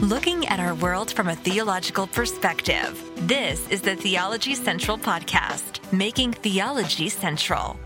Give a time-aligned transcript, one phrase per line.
[0.00, 3.10] looking at our world from a theological perspective.
[3.28, 7.78] This is the Theology Central Podcast, making theology central.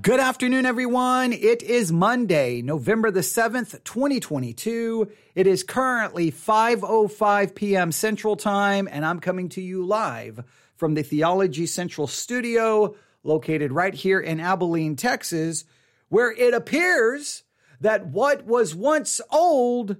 [0.00, 1.34] Good afternoon, everyone.
[1.34, 5.10] It is Monday, November the 7th, 2022.
[5.34, 7.92] It is currently 5.05 p.m.
[7.92, 10.42] Central Time, and I'm coming to you live
[10.76, 12.94] from the Theology Central studio
[13.24, 15.66] located right here in Abilene, Texas,
[16.08, 17.42] where it appears
[17.80, 19.96] that what was once old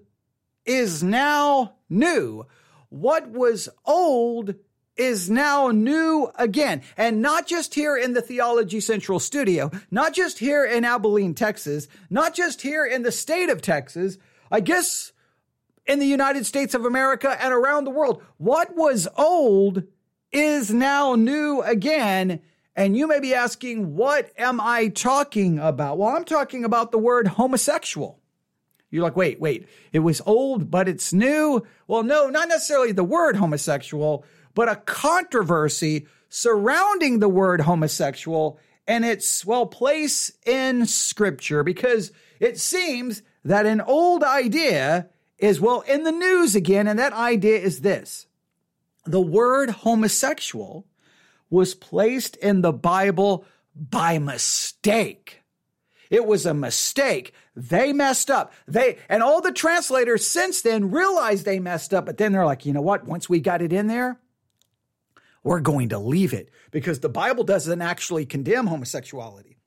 [0.65, 2.47] is now new.
[2.91, 4.55] What was old
[4.97, 6.83] is now new again.
[6.97, 11.89] And not just here in the Theology Central studio, not just here in Abilene, Texas,
[12.11, 14.19] not just here in the state of Texas,
[14.51, 15.13] I guess
[15.87, 18.23] in the United States of America and around the world.
[18.37, 19.85] What was old
[20.33, 22.41] is now new again.
[22.79, 25.99] And you may be asking, what am I talking about?
[25.99, 28.21] Well, I'm talking about the word homosexual.
[28.89, 31.67] You're like, wait, wait, it was old, but it's new.
[31.89, 39.05] Well, no, not necessarily the word homosexual, but a controversy surrounding the word homosexual and
[39.05, 46.05] its, well, place in scripture because it seems that an old idea is, well, in
[46.05, 46.87] the news again.
[46.87, 48.29] And that idea is this
[49.05, 50.87] the word homosexual
[51.51, 55.43] was placed in the Bible by mistake.
[56.11, 57.33] It was a mistake.
[57.55, 58.53] They messed up.
[58.67, 62.65] They, and all the translators since then realized they messed up, but then they're like,
[62.65, 63.07] you know what?
[63.07, 64.19] Once we got it in there,
[65.43, 69.59] we're going to leave it because the Bible doesn't actually condemn homosexuality.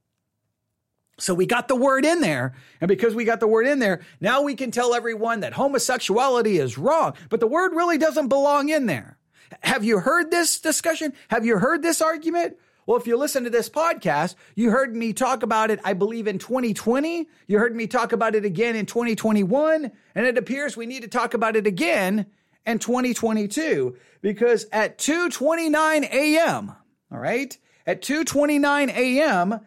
[1.19, 2.55] So we got the word in there.
[2.79, 6.57] And because we got the word in there, now we can tell everyone that homosexuality
[6.57, 9.17] is wrong, but the word really doesn't belong in there.
[9.61, 11.13] Have you heard this discussion?
[11.27, 12.57] Have you heard this argument?
[12.85, 16.27] Well, if you listen to this podcast, you heard me talk about it, I believe,
[16.27, 17.27] in 2020.
[17.47, 19.91] You heard me talk about it again in 2021.
[20.15, 22.25] And it appears we need to talk about it again
[22.65, 26.73] in 2022 because at 2:29 a.m.,
[27.11, 27.55] all right?
[27.85, 29.59] At 2:29 a.m.,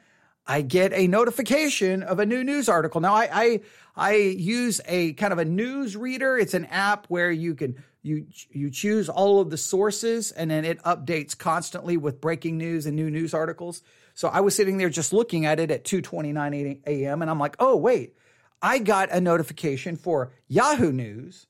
[0.46, 3.00] I get a notification of a new news article.
[3.00, 3.60] Now I I
[3.96, 6.36] I use a kind of a news reader.
[6.36, 10.64] It's an app where you can you you choose all of the sources and then
[10.64, 13.82] it updates constantly with breaking news and new news articles.
[14.12, 17.22] So I was sitting there just looking at it at 2:29 a.m.
[17.22, 18.14] and I'm like, "Oh, wait.
[18.60, 21.46] I got a notification for Yahoo News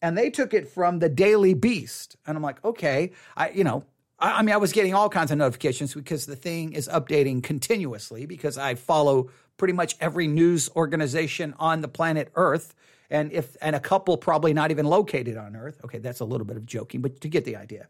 [0.00, 3.84] and they took it from the Daily Beast." And I'm like, "Okay, I you know,
[4.18, 7.42] I, I mean, I was getting all kinds of notifications because the thing is updating
[7.42, 12.74] continuously because I follow pretty much every news organization on the planet Earth
[13.14, 15.80] and if and a couple probably not even located on Earth.
[15.84, 17.88] Okay, that's a little bit of joking, but to get the idea.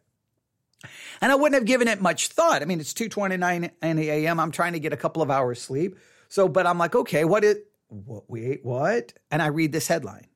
[1.21, 2.61] And I wouldn't have given it much thought.
[2.63, 4.39] I mean, it's 2:29 a.m.
[4.39, 5.99] I'm trying to get a couple of hours sleep.
[6.29, 7.59] So, but I'm like, okay, what is
[7.89, 9.15] what wait, what?
[9.31, 10.27] And I read this headline.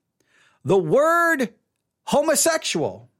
[0.64, 1.52] The word
[2.04, 3.10] homosexual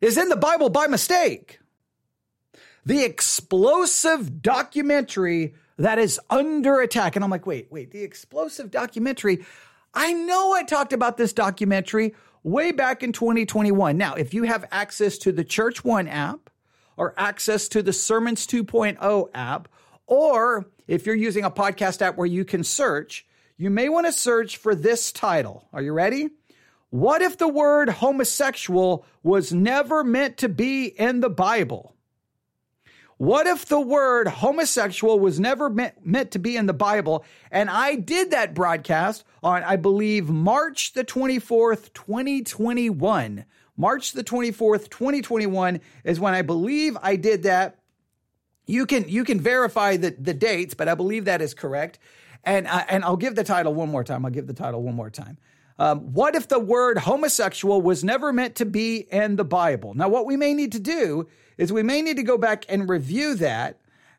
[0.00, 1.60] is in the Bible by mistake.
[2.84, 7.16] The explosive documentary that is under attack.
[7.16, 9.44] And I'm like, wait, wait, the explosive documentary.
[9.96, 13.96] I know I talked about this documentary way back in 2021.
[13.96, 16.50] Now, if you have access to the Church One app
[16.98, 19.68] or access to the Sermons 2.0 app,
[20.06, 24.12] or if you're using a podcast app where you can search, you may want to
[24.12, 25.66] search for this title.
[25.72, 26.28] Are you ready?
[26.90, 31.95] What if the word homosexual was never meant to be in the Bible?
[33.18, 37.24] What if the word homosexual was never meant, meant to be in the Bible?
[37.50, 43.46] And I did that broadcast on, I believe, March the 24th, 2021.
[43.78, 47.78] March the 24th, 2021 is when I believe I did that.
[48.66, 51.98] You can, you can verify the, the dates, but I believe that is correct.
[52.44, 54.26] And, uh, and I'll give the title one more time.
[54.26, 55.38] I'll give the title one more time.
[55.78, 59.94] Um, what if the word homosexual was never meant to be in the Bible?
[59.94, 61.28] Now, what we may need to do
[61.58, 63.78] is we may need to go back and review that.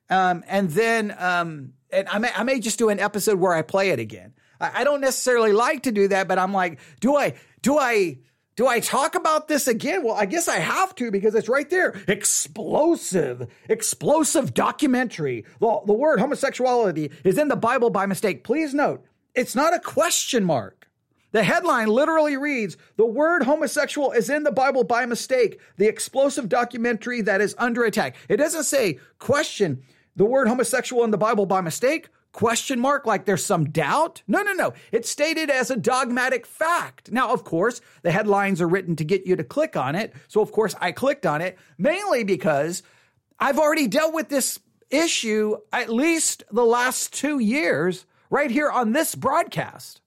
[0.10, 3.62] Um, and then, um, and I may, I may just do an episode where I
[3.62, 4.34] play it again.
[4.62, 8.20] I, I don't necessarily like to do that, but I'm like, do I, do I,
[8.56, 10.04] do I talk about this again?
[10.04, 12.00] Well, I guess I have to because it's right there.
[12.08, 15.46] Explosive, explosive documentary.
[15.60, 18.44] The, the word homosexuality is in the Bible by mistake.
[18.44, 19.04] Please note,
[19.36, 20.77] it's not a question mark.
[21.38, 26.50] The headline literally reads The word homosexual is in the Bible by mistake, the explosive
[26.50, 28.16] documentary that is under attack.
[28.28, 29.84] It doesn't say question
[30.16, 34.24] the word homosexual in the Bible by mistake, question mark, like there's some doubt.
[34.28, 34.74] No, no, no.
[34.92, 37.12] It's stated as a dogmatic fact.
[37.12, 40.16] Now, of course, the headlines are written to get you to click on it.
[40.28, 42.82] So, of course, I clicked on it mainly because
[43.40, 48.94] I've already dealt with this issue at least the last two years right here on
[48.94, 50.02] this broadcast.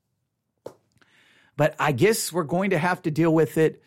[1.60, 3.82] But I guess we're going to have to deal with it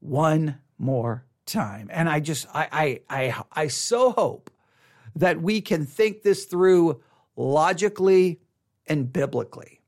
[0.00, 1.88] one more time.
[1.92, 4.50] And I just, I, I, I, I so hope
[5.14, 7.00] that we can think this through
[7.36, 8.40] logically
[8.88, 9.82] and biblically.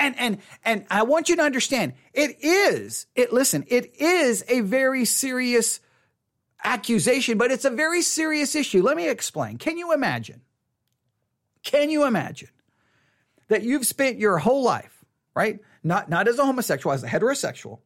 [0.00, 4.58] And, and, and I want you to understand it is, it, listen, it is a
[4.62, 5.78] very serious
[6.64, 8.82] accusation, but it's a very serious issue.
[8.82, 9.58] Let me explain.
[9.58, 10.40] Can you imagine?
[11.62, 12.50] Can you imagine
[13.46, 15.04] that you've spent your whole life,
[15.36, 15.60] right?
[15.84, 17.80] Not, not as a homosexual, as a heterosexual.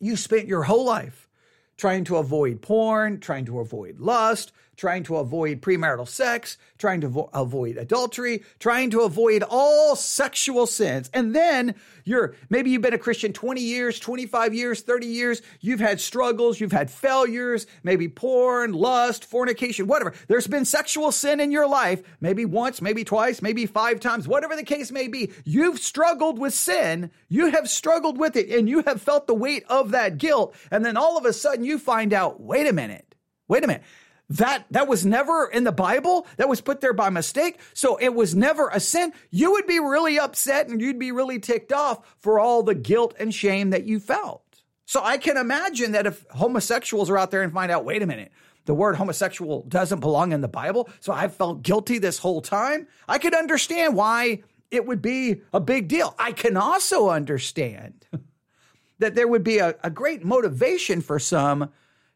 [0.00, 1.28] You spent your whole life
[1.76, 7.08] trying to avoid porn, trying to avoid lust, trying to avoid premarital sex, trying to
[7.08, 11.10] vo- avoid adultery, trying to avoid all sexual sins.
[11.12, 15.42] And then you're maybe you've been a Christian 20 years, 25 years, 30 years.
[15.60, 20.14] You've had struggles, you've had failures, maybe porn, lust, fornication, whatever.
[20.28, 24.54] There's been sexual sin in your life, maybe once, maybe twice, maybe five times, whatever
[24.54, 25.32] the case may be.
[25.44, 27.10] You've struggled with sin.
[27.28, 30.54] You have struggled with it and you have felt the weight of that guilt.
[30.70, 33.16] And then all of a sudden you find out, wait a minute,
[33.48, 33.82] wait a minute
[34.30, 36.26] that that was never in the Bible.
[36.36, 37.58] That was put there by mistake.
[37.72, 39.12] So it was never a sin.
[39.30, 43.14] You would be really upset and you'd be really ticked off for all the guilt
[43.18, 44.42] and shame that you felt.
[44.84, 48.06] So I can imagine that if homosexuals are out there and find out, wait a
[48.06, 48.32] minute,
[48.64, 50.88] the word homosexual doesn't belong in the Bible.
[51.00, 52.86] So I felt guilty this whole time.
[53.08, 56.14] I could understand why it would be a big deal.
[56.18, 58.06] I can also understand
[58.98, 61.70] that there would be a, a great motivation for some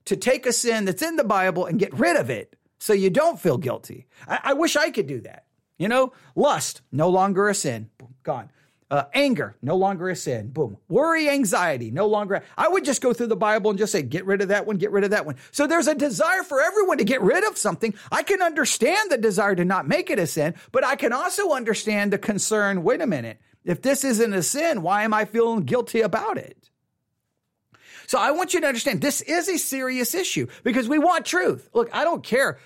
[0.06, 3.10] to take a sin that's in the Bible and get rid of it so you
[3.10, 4.06] don't feel guilty.
[4.26, 5.44] I, I wish I could do that.
[5.78, 8.50] You know, lust, no longer a sin, Boom, gone.
[8.90, 10.48] Uh, anger, no longer a sin.
[10.48, 10.76] Boom.
[10.86, 12.42] Worry, anxiety, no longer.
[12.58, 14.76] I would just go through the Bible and just say, get rid of that one,
[14.76, 15.36] get rid of that one.
[15.50, 17.94] So there's a desire for everyone to get rid of something.
[18.12, 21.52] I can understand the desire to not make it a sin, but I can also
[21.52, 25.60] understand the concern wait a minute, if this isn't a sin, why am I feeling
[25.60, 26.61] guilty about it?
[28.12, 31.70] So I want you to understand this is a serious issue because we want truth.
[31.72, 32.58] Look, I don't care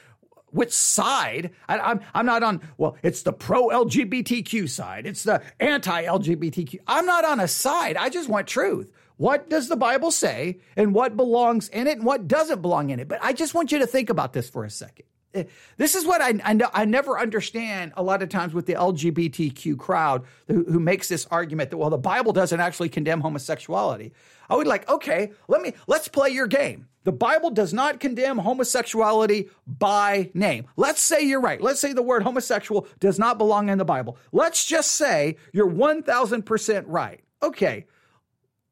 [0.46, 1.52] which side.
[1.68, 5.06] I, am I'm, I'm not on, well, it's the pro LGBTQ side.
[5.06, 6.80] It's the anti LGBTQ.
[6.88, 7.96] I'm not on a side.
[7.96, 8.90] I just want truth.
[9.18, 12.98] What does the Bible say and what belongs in it and what doesn't belong in
[12.98, 13.06] it?
[13.06, 15.04] But I just want you to think about this for a second.
[15.36, 15.44] Eh,
[15.76, 19.78] this is what I, I, I, never understand a lot of times with the LGBTQ
[19.78, 24.12] crowd who, who makes this argument that, well, the Bible doesn't actually condemn homosexuality.
[24.48, 26.88] I would like, okay, let me, let's play your game.
[27.04, 30.66] The Bible does not condemn homosexuality by name.
[30.76, 31.60] Let's say you're right.
[31.60, 34.18] Let's say the word homosexual does not belong in the Bible.
[34.32, 37.20] Let's just say you're 1000% right.
[37.42, 37.86] Okay.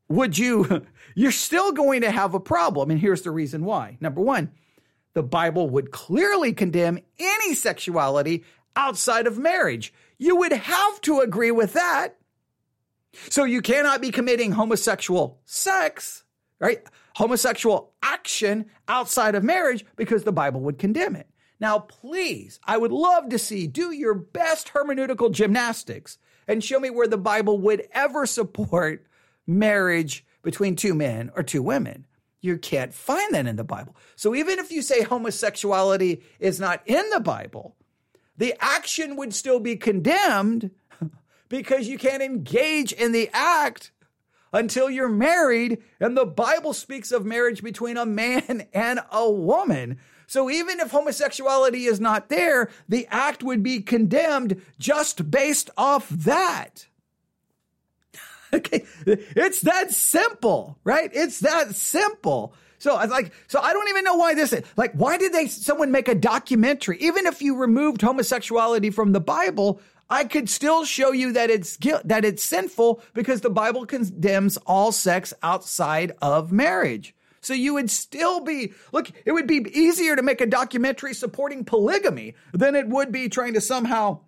[0.09, 0.85] Would you,
[1.15, 2.91] you're still going to have a problem.
[2.91, 3.99] And here's the reason why.
[4.01, 4.51] Number one,
[5.15, 8.45] the Bible would clearly condemn any sexuality
[8.75, 9.95] outside of marriage.
[10.19, 12.17] You would have to agree with that.
[13.31, 16.25] So you cannot be committing homosexual sex,
[16.59, 16.83] right?
[17.17, 21.29] Homosexual action outside of marriage because the Bible would condemn it.
[21.61, 26.19] Now, please, I would love to see, do your best hermeneutical gymnastics
[26.49, 29.07] and show me where the Bible would ever support
[29.47, 32.07] marriage between two men or two women.
[32.41, 33.97] You can't find that in the Bible.
[34.17, 37.77] So even if you say homosexuality is not in the Bible,
[38.37, 40.71] the action would still be condemned
[41.55, 43.93] because you can't engage in the act
[44.53, 45.81] until you're married.
[46.01, 49.99] And the Bible speaks of marriage between a man and a woman.
[50.27, 56.09] So even if homosexuality is not there, the act would be condemned just based off
[56.09, 56.87] that.
[58.53, 58.85] Okay.
[59.05, 61.11] It's that simple, right?
[61.13, 62.55] It's that simple.
[62.79, 65.49] So I like, so I don't even know why this is like, why did they,
[65.49, 66.99] someone make a documentary?
[67.01, 71.77] Even if you removed homosexuality from the Bible, I could still show you that it's
[72.05, 77.15] that it's sinful because the Bible condemns all sex outside of marriage.
[77.41, 81.65] So you would still be look, it would be easier to make a documentary supporting
[81.65, 84.21] polygamy than it would be trying to somehow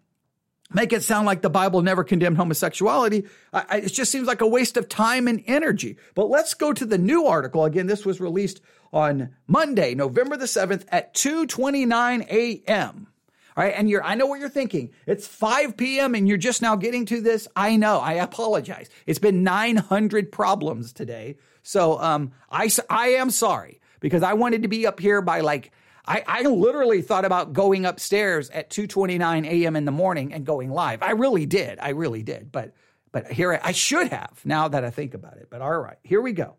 [0.72, 3.26] make it sound like the Bible never condemned homosexuality.
[3.52, 5.96] I, it just seems like a waste of time and energy.
[6.14, 7.64] But let's go to the new article.
[7.64, 8.60] Again, this was released
[8.92, 13.08] on Monday, November the 7th at 2:29 a.m.
[13.56, 13.74] All right.
[13.74, 14.90] And you're, I know what you're thinking.
[15.06, 16.14] It's 5 p.m.
[16.14, 17.48] and you're just now getting to this.
[17.56, 17.98] I know.
[18.00, 18.90] I apologize.
[19.06, 21.38] It's been 900 problems today.
[21.62, 25.72] So, um, I, I am sorry because I wanted to be up here by like
[26.06, 29.76] I, I literally thought about going upstairs at 2:29 a.m.
[29.76, 31.02] in the morning and going live.
[31.02, 31.78] I really did.
[31.80, 32.52] I really did.
[32.52, 32.74] But
[33.12, 35.48] but here I, I should have now that I think about it.
[35.50, 36.56] But all right, here we go.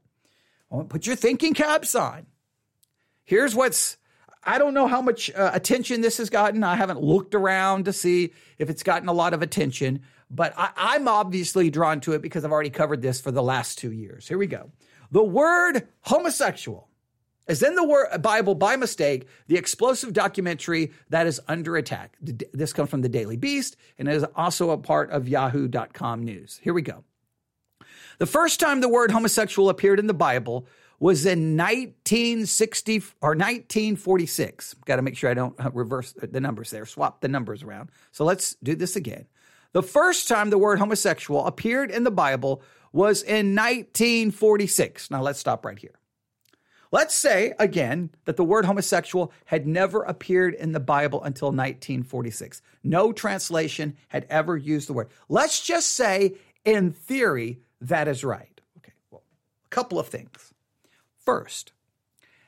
[0.89, 2.25] Put your thinking caps on.
[3.23, 3.97] Here's what's
[4.47, 6.63] I don't know how much uh, attention this has gotten.
[6.63, 10.01] I haven't looked around to see if it's gotten a lot of attention.
[10.31, 13.77] but I, am obviously drawn to it because I've already covered this for the last
[13.77, 14.27] two years.
[14.27, 14.71] Here we go.
[15.11, 16.89] The word homosexual
[17.47, 22.17] is in the word Bible by mistake, the explosive documentary that is under attack.
[22.21, 26.59] This comes from the Daily Beast and is also a part of yahoo.com news.
[26.61, 27.03] Here we go.
[28.17, 30.67] The first time the word homosexual appeared in the Bible
[30.99, 34.73] was in 1960 or 1946.
[34.85, 37.89] Got to make sure I don't uh, reverse the numbers there, swap the numbers around.
[38.11, 39.27] So let's do this again.
[39.73, 45.11] The first time the word homosexual appeared in the Bible was in 1946.
[45.11, 45.93] Now let's stop right here.
[46.91, 52.61] Let's say again that the word homosexual had never appeared in the Bible until 1946.
[52.83, 55.09] No translation had ever used the word.
[55.27, 58.61] Let's just say, in theory, that is right.
[58.77, 59.21] Okay, well,
[59.65, 60.53] a couple of things.
[61.27, 61.73] First,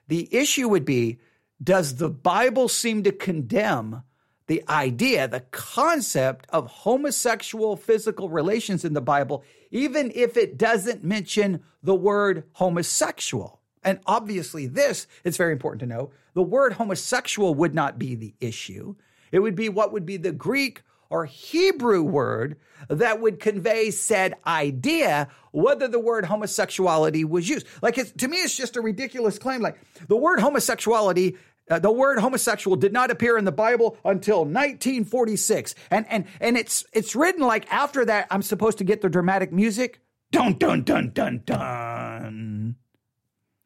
[0.08, 1.20] the issue would be
[1.62, 4.04] does the Bible seem to condemn
[4.48, 11.04] the idea, the concept of homosexual physical relations in the Bible, even if it doesn't
[11.04, 13.60] mention the word homosexual?
[13.84, 18.34] And obviously, this, it's very important to know, the word homosexual would not be the
[18.40, 18.96] issue.
[19.34, 24.36] It would be what would be the Greek or Hebrew word that would convey said
[24.46, 27.68] idea, whether the word homosexuality was used.
[27.82, 29.62] Like, to me, it's just a ridiculous claim.
[29.62, 31.36] Like, the word homosexuality
[31.70, 35.75] uh, the word homosexual did not appear in the Bible until 1946.
[35.92, 39.54] And, and, and it's, it's written like after that, I'm supposed to get the dramatic
[39.54, 40.01] music.
[40.32, 42.75] Dun, dun, dun, dun, dun.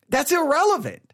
[0.10, 1.13] That's irrelevant.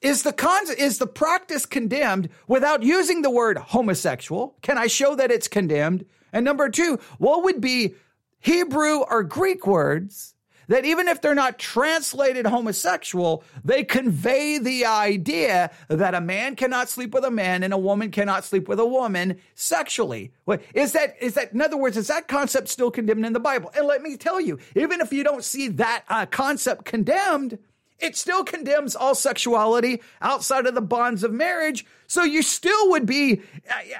[0.00, 4.56] Is the con- is the practice condemned without using the word homosexual?
[4.62, 6.06] Can I show that it's condemned?
[6.32, 7.94] And number two, what would be
[8.38, 10.34] Hebrew or Greek words
[10.70, 16.88] that even if they're not translated homosexual, they convey the idea that a man cannot
[16.88, 20.30] sleep with a man and a woman cannot sleep with a woman sexually.
[20.72, 23.72] Is that, is that, in other words, is that concept still condemned in the Bible?
[23.76, 27.58] And let me tell you, even if you don't see that uh, concept condemned,
[28.00, 31.86] it still condemns all sexuality outside of the bonds of marriage.
[32.06, 33.42] So you still would be,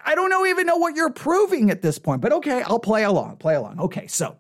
[0.05, 3.05] I don't know even know what you're proving at this point, but okay, I'll play
[3.05, 3.79] along, play along.
[3.81, 4.37] Okay, so,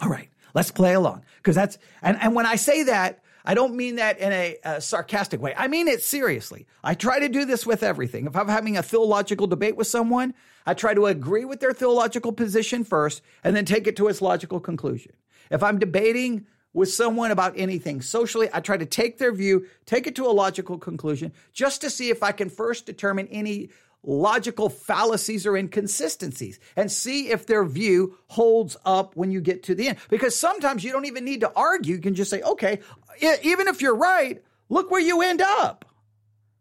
[0.00, 1.24] all right, let's play along.
[1.36, 4.80] Because that's, and, and when I say that, I don't mean that in a, a,
[4.80, 5.54] sarcastic way.
[5.56, 6.66] I mean it seriously.
[6.84, 8.26] I try to do this with everything.
[8.26, 10.34] If I'm having a theological debate with someone,
[10.66, 14.20] I try to agree with their theological position first and then take it to its
[14.20, 15.12] logical conclusion.
[15.50, 16.46] If I'm debating
[16.78, 20.30] with someone about anything socially, I try to take their view, take it to a
[20.30, 23.70] logical conclusion, just to see if I can first determine any
[24.04, 29.74] logical fallacies or inconsistencies and see if their view holds up when you get to
[29.74, 29.98] the end.
[30.08, 31.96] Because sometimes you don't even need to argue.
[31.96, 32.78] You can just say, okay,
[33.20, 35.84] even if you're right, look where you end up.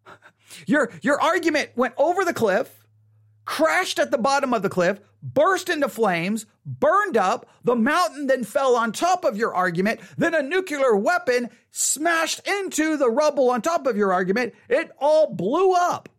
[0.66, 2.87] Your, your argument went over the cliff,
[3.48, 8.44] crashed at the bottom of the cliff, burst into flames, burned up, the mountain then
[8.44, 13.62] fell on top of your argument, then a nuclear weapon smashed into the rubble on
[13.62, 14.54] top of your argument.
[14.70, 16.10] It all blew up.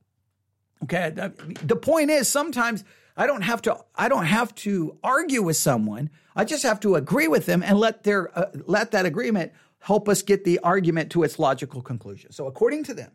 [0.82, 2.82] Okay, the point is sometimes
[3.16, 6.08] I don't have to I don't have to argue with someone.
[6.34, 10.08] I just have to agree with them and let their uh, let that agreement help
[10.08, 12.32] us get the argument to its logical conclusion.
[12.32, 13.10] So according to them,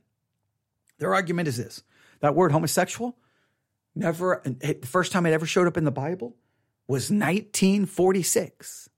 [0.99, 1.83] their argument is this:
[2.19, 3.17] that word homosexual
[3.95, 6.35] never, the first time it ever showed up in the Bible
[6.87, 8.89] was 1946.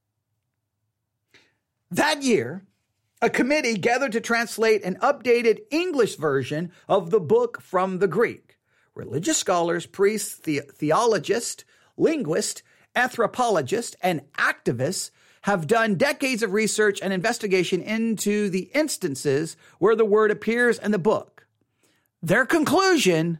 [1.92, 2.66] That year,
[3.22, 8.58] a committee gathered to translate an updated English version of the book from the Greek.
[8.94, 11.64] Religious scholars, priests, the- theologists,
[11.98, 12.64] linguists,
[12.96, 15.12] anthropologists, and activists
[15.44, 20.92] have done decades of research and investigation into the instances where the word appears in
[20.92, 21.46] the book.
[22.22, 23.40] Their conclusion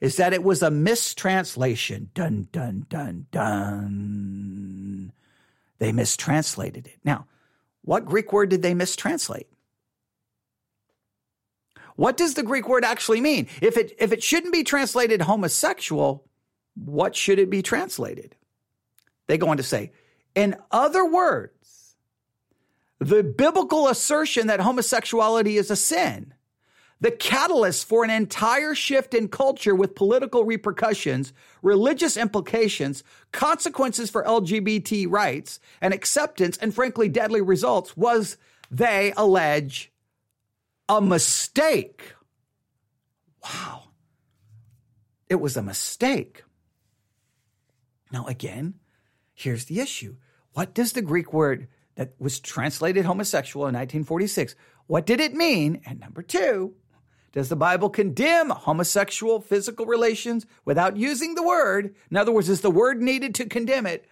[0.00, 2.10] is that it was a mistranslation.
[2.14, 5.12] Dun, dun, dun, dun.
[5.78, 6.98] They mistranslated it.
[7.04, 7.26] Now,
[7.82, 9.46] what Greek word did they mistranslate?
[11.96, 13.48] What does the Greek word actually mean?
[13.62, 16.24] If it, if it shouldn't be translated homosexual,
[16.74, 18.36] what should it be translated?
[19.28, 19.92] They go on to say,
[20.34, 21.96] in other words,
[22.98, 26.34] the biblical assertion that homosexuality is a sin
[27.00, 34.24] the catalyst for an entire shift in culture with political repercussions, religious implications, consequences for
[34.24, 38.36] LGBT rights, and acceptance, and frankly, deadly results was,
[38.70, 39.92] they allege,
[40.88, 42.14] a mistake.
[43.42, 43.90] Wow.
[45.28, 46.44] It was a mistake.
[48.10, 48.74] Now, again,
[49.34, 50.16] here's the issue.
[50.52, 54.54] What does the Greek word that was translated homosexual in 1946,
[54.86, 55.80] what did it mean?
[55.86, 56.74] And number two,
[57.36, 61.94] Does the Bible condemn homosexual physical relations without using the word?
[62.10, 64.06] In other words, is the word needed to condemn it?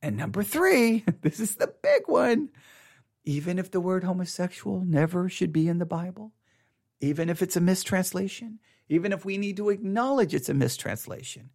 [0.00, 2.48] And number three, this is the big one.
[3.22, 6.32] Even if the word homosexual never should be in the Bible,
[7.02, 11.50] even if it's a mistranslation, even if we need to acknowledge it's a mistranslation,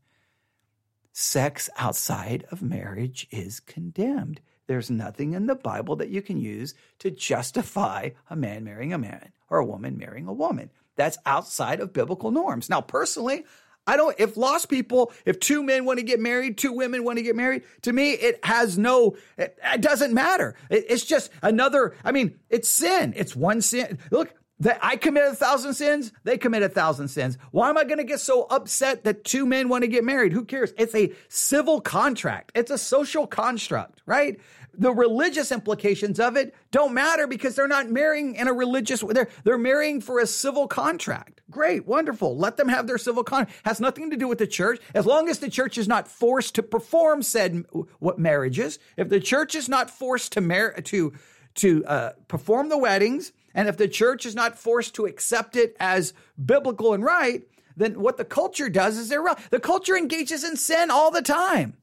[1.11, 4.41] sex outside of marriage is condemned.
[4.67, 8.99] There's nothing in the Bible that you can use to justify a man marrying a
[8.99, 12.69] man or a woman marrying a woman that's outside of biblical norms.
[12.69, 13.45] Now, personally,
[13.87, 17.17] I don't, if lost people, if two men want to get married, two women want
[17.17, 20.55] to get married, to me, it has no, it, it doesn't matter.
[20.69, 23.13] It, it's just another, I mean, it's sin.
[23.15, 23.99] It's one sin.
[24.09, 27.37] Look, that I commit a thousand sins, they commit a thousand sins.
[27.51, 30.31] Why am I going to get so upset that two men want to get married?
[30.31, 30.73] Who cares?
[30.77, 32.53] It's a civil contract.
[32.55, 34.39] It's a social construct, right?
[34.77, 39.29] The religious implications of it don't matter because they're not marrying in a religious they're
[39.43, 41.41] they're marrying for a civil contract.
[41.49, 42.37] Great, wonderful.
[42.37, 43.59] Let them have their civil contract.
[43.65, 44.81] Has nothing to do with the church.
[44.93, 47.65] As long as the church is not forced to perform said
[47.99, 51.13] what marriages, if the church is not forced to mar- to
[51.55, 55.75] to uh, perform the weddings, and if the church is not forced to accept it
[55.79, 56.13] as
[56.43, 57.43] biblical and right,
[57.77, 61.77] then what the culture does is they're The culture engages in sin all the time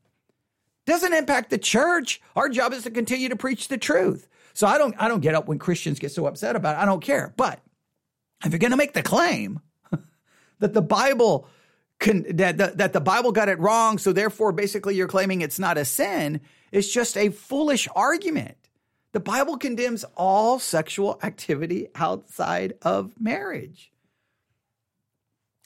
[0.86, 2.20] doesn't impact the church.
[2.34, 4.28] Our job is to continue to preach the truth.
[4.54, 6.82] So I don't I don't get up when Christians get so upset about it.
[6.82, 7.32] I don't care.
[7.36, 7.60] But
[8.44, 9.60] if you're going to make the claim
[10.58, 11.46] that the Bible
[11.98, 15.58] can, that, that, that the Bible got it wrong, so therefore basically you're claiming it's
[15.58, 16.40] not a sin,
[16.72, 18.56] it's just a foolish argument.
[19.12, 23.92] The Bible condemns all sexual activity outside of marriage.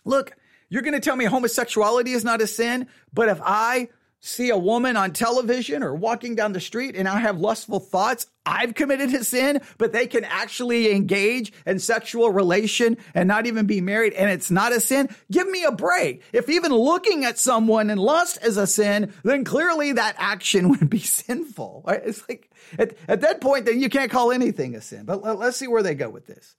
[0.05, 0.33] Look,
[0.69, 3.89] you're going to tell me homosexuality is not a sin, but if I
[4.27, 8.27] see a woman on television or walking down the street and I have lustful thoughts,
[8.45, 13.67] I've committed a sin, but they can actually engage in sexual relation and not even
[13.67, 15.09] be married and it's not a sin.
[15.31, 16.23] Give me a break.
[16.33, 20.91] If even looking at someone in lust is a sin, then clearly that action would
[20.91, 21.85] be sinful.
[21.87, 22.03] Right?
[22.05, 25.05] It's like at, at that point, then you can't call anything a sin.
[25.05, 26.57] But let, let's see where they go with this.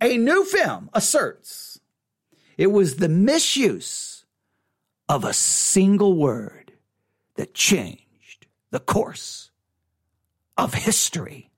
[0.00, 1.80] A new film asserts
[2.56, 4.24] it was the misuse
[5.08, 6.63] of a single word
[7.36, 9.50] that changed the course
[10.56, 11.50] of history.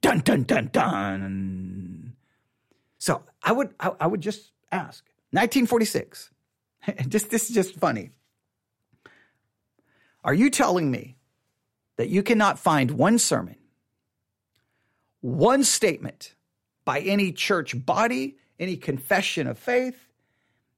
[0.00, 2.16] Dun dun dun dun.
[2.98, 6.30] So I would I, I would just ask 1946.
[7.08, 8.10] just this is just funny.
[10.24, 11.16] Are you telling me
[11.96, 13.56] that you cannot find one sermon,
[15.20, 16.34] one statement
[16.84, 20.11] by any church body, any confession of faith,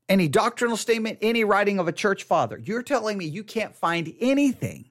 [0.08, 2.58] any doctrinal statement, any writing of a church father.
[2.58, 4.90] You're telling me you can't find anything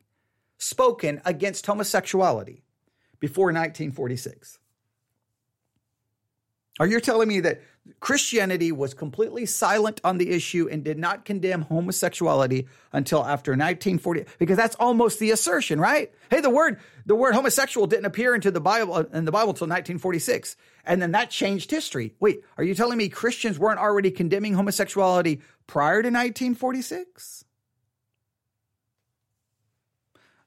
[0.58, 2.64] spoken against homosexuality
[3.20, 4.60] before 1946.
[6.80, 7.62] Are you telling me that
[8.00, 14.26] Christianity was completely silent on the issue and did not condemn homosexuality until after 1940?
[14.40, 16.12] Because that's almost the assertion, right?
[16.32, 19.50] Hey, the word the word homosexual didn't appear into the Bible uh, in the Bible
[19.50, 20.56] until 1946,
[20.86, 22.16] and then that changed history.
[22.20, 27.46] Wait, are you telling me Christians weren't already condemning homosexuality prior to 1946?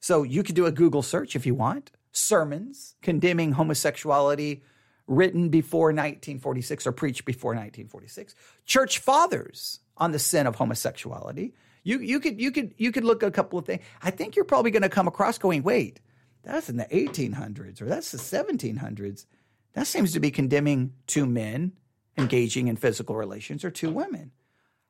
[0.01, 1.93] So you could do a Google search if you want.
[2.11, 4.63] Sermons condemning homosexuality
[5.07, 8.35] written before 1946 or preached before 1946.
[8.65, 11.55] Church fathers on the sin of homosexuality.
[11.85, 13.83] You, you could you could you could look at a couple of things.
[14.03, 16.01] I think you're probably going to come across going, wait,
[16.43, 19.27] that's in the 1800s or that's the 1700s.
[19.75, 21.73] That seems to be condemning two men
[22.19, 24.33] engaging in physical relations or two women.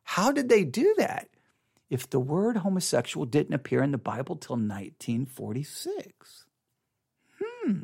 [0.05, 1.29] How did they do that?
[1.91, 6.47] If the word homosexual didn't appear in the Bible till 1946.
[7.43, 7.81] Hmm.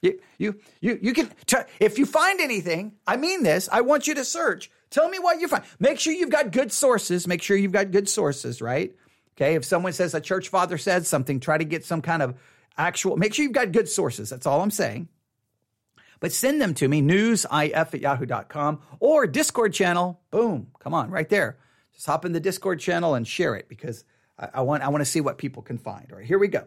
[0.00, 4.06] You, you, you, you can, t- if you find anything, I mean this, I want
[4.06, 4.70] you to search.
[4.90, 5.64] Tell me what you find.
[5.78, 7.26] Make sure you've got good sources.
[7.26, 8.94] Make sure you've got good sources, right?
[9.36, 9.54] Okay.
[9.54, 12.34] If someone says a church father said something, try to get some kind of
[12.76, 14.30] actual, make sure you've got good sources.
[14.30, 15.08] That's all I'm saying.
[16.20, 20.20] But send them to me, newsif at yahoo.com or Discord channel.
[20.30, 20.68] Boom.
[20.80, 21.58] Come on, right there.
[21.94, 24.04] Just hop in the Discord channel and share it because
[24.38, 26.10] I, I want, I want to see what people can find.
[26.10, 26.66] All right, here we go.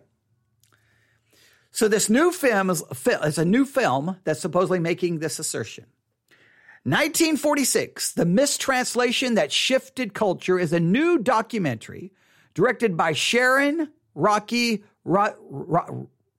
[1.72, 2.84] So this new film is,
[3.38, 5.86] a new film that's supposedly making this assertion.
[6.84, 12.12] 1946, The Mistranslation That Shifted Culture is a new documentary
[12.54, 15.88] directed by Sharon Rocky Ra, Ra,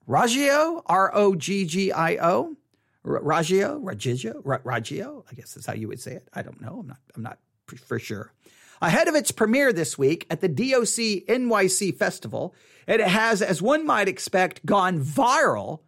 [0.08, 2.56] Raggio, R O G G I O.
[3.04, 6.28] Raggio, Raggio, Raggio, I guess that's how you would say it.
[6.32, 6.78] I don't know.
[6.80, 7.38] I'm not, I'm not
[7.76, 8.32] for sure.
[8.80, 12.54] Ahead of its premiere this week at the DOC NYC Festival,
[12.86, 15.80] and it has, as one might expect, gone viral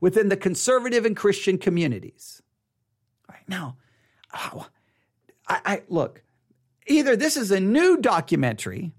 [0.00, 2.42] within the conservative and Christian communities.
[3.28, 3.76] All right, now,
[4.34, 4.66] oh,
[5.48, 6.22] I, I look,
[6.86, 8.92] either this is a new documentary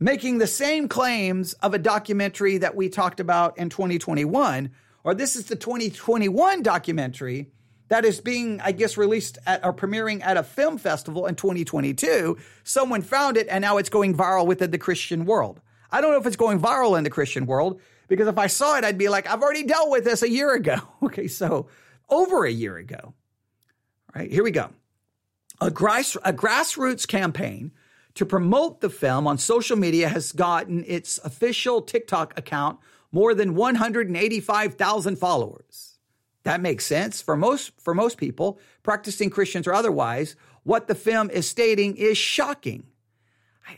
[0.00, 4.70] making the same claims of a documentary that we talked about in 2021,
[5.02, 7.50] or this is the 2021 documentary
[7.88, 12.36] that is being, I guess, released at or premiering at a film festival in 2022.
[12.64, 15.60] Someone found it and now it's going viral within the Christian world.
[15.94, 18.76] I don't know if it's going viral in the Christian world because if I saw
[18.76, 20.76] it, I'd be like, I've already dealt with this a year ago.
[21.04, 21.68] Okay, so
[22.10, 22.98] over a year ago.
[23.04, 23.14] All
[24.16, 24.70] right, here we go.
[25.60, 27.70] A, grass, a grassroots campaign
[28.14, 32.80] to promote the film on social media has gotten its official TikTok account
[33.12, 35.98] more than 185,000 followers.
[36.42, 40.34] That makes sense for most for most people, practicing Christians or otherwise.
[40.64, 42.86] What the film is stating is shocking.
[43.68, 43.76] I,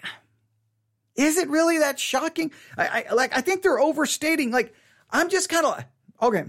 [1.16, 2.52] is it really that shocking?
[2.76, 3.36] I, I like.
[3.36, 4.50] I think they're overstating.
[4.50, 4.74] Like,
[5.10, 5.84] I'm just kind of
[6.22, 6.44] okay.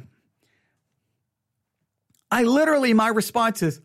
[2.29, 3.79] I literally, my response is,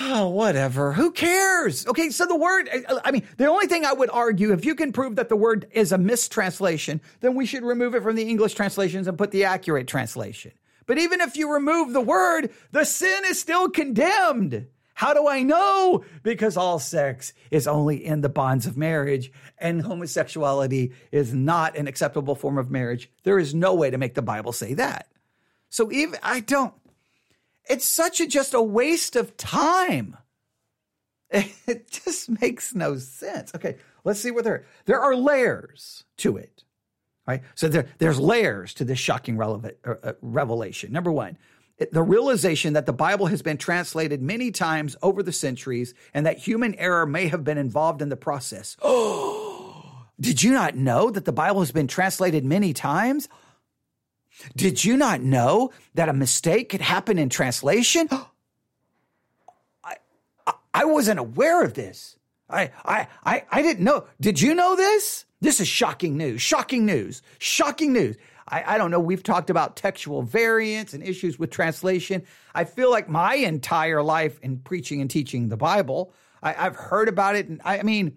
[0.00, 0.92] oh, whatever.
[0.92, 1.86] Who cares?
[1.86, 2.68] Okay, so the word,
[3.04, 5.66] I mean, the only thing I would argue, if you can prove that the word
[5.72, 9.44] is a mistranslation, then we should remove it from the English translations and put the
[9.44, 10.52] accurate translation.
[10.86, 14.66] But even if you remove the word, the sin is still condemned.
[14.94, 16.04] How do I know?
[16.22, 21.86] Because all sex is only in the bonds of marriage and homosexuality is not an
[21.86, 23.10] acceptable form of marriage.
[23.24, 25.08] There is no way to make the Bible say that.
[25.70, 26.74] So even I don't
[27.68, 30.16] it's such a just a waste of time.
[31.66, 33.54] It just makes no sense.
[33.54, 36.64] Okay, let's see what there there are layers to it.
[37.26, 37.42] Right?
[37.54, 40.92] So there, there's layers to this shocking relevant, uh, uh, revelation.
[40.92, 41.38] Number one,
[41.90, 46.38] the realization that the Bible has been translated many times over the centuries and that
[46.38, 48.76] human error may have been involved in the process.
[48.82, 53.28] Oh, did you not know that the Bible has been translated many times?
[54.56, 58.08] Did you not know that a mistake could happen in translation?
[59.84, 59.96] I,
[60.46, 62.16] I, I wasn't aware of this.
[62.48, 64.04] I, I, I, I didn't know.
[64.20, 65.24] Did you know this?
[65.40, 66.40] This is shocking news.
[66.40, 67.22] Shocking news.
[67.38, 68.16] Shocking news.
[68.48, 69.00] I, I don't know.
[69.00, 72.24] We've talked about textual variants and issues with translation.
[72.54, 77.08] I feel like my entire life in preaching and teaching the Bible, I, have heard
[77.08, 77.48] about it.
[77.48, 78.16] And I, I mean,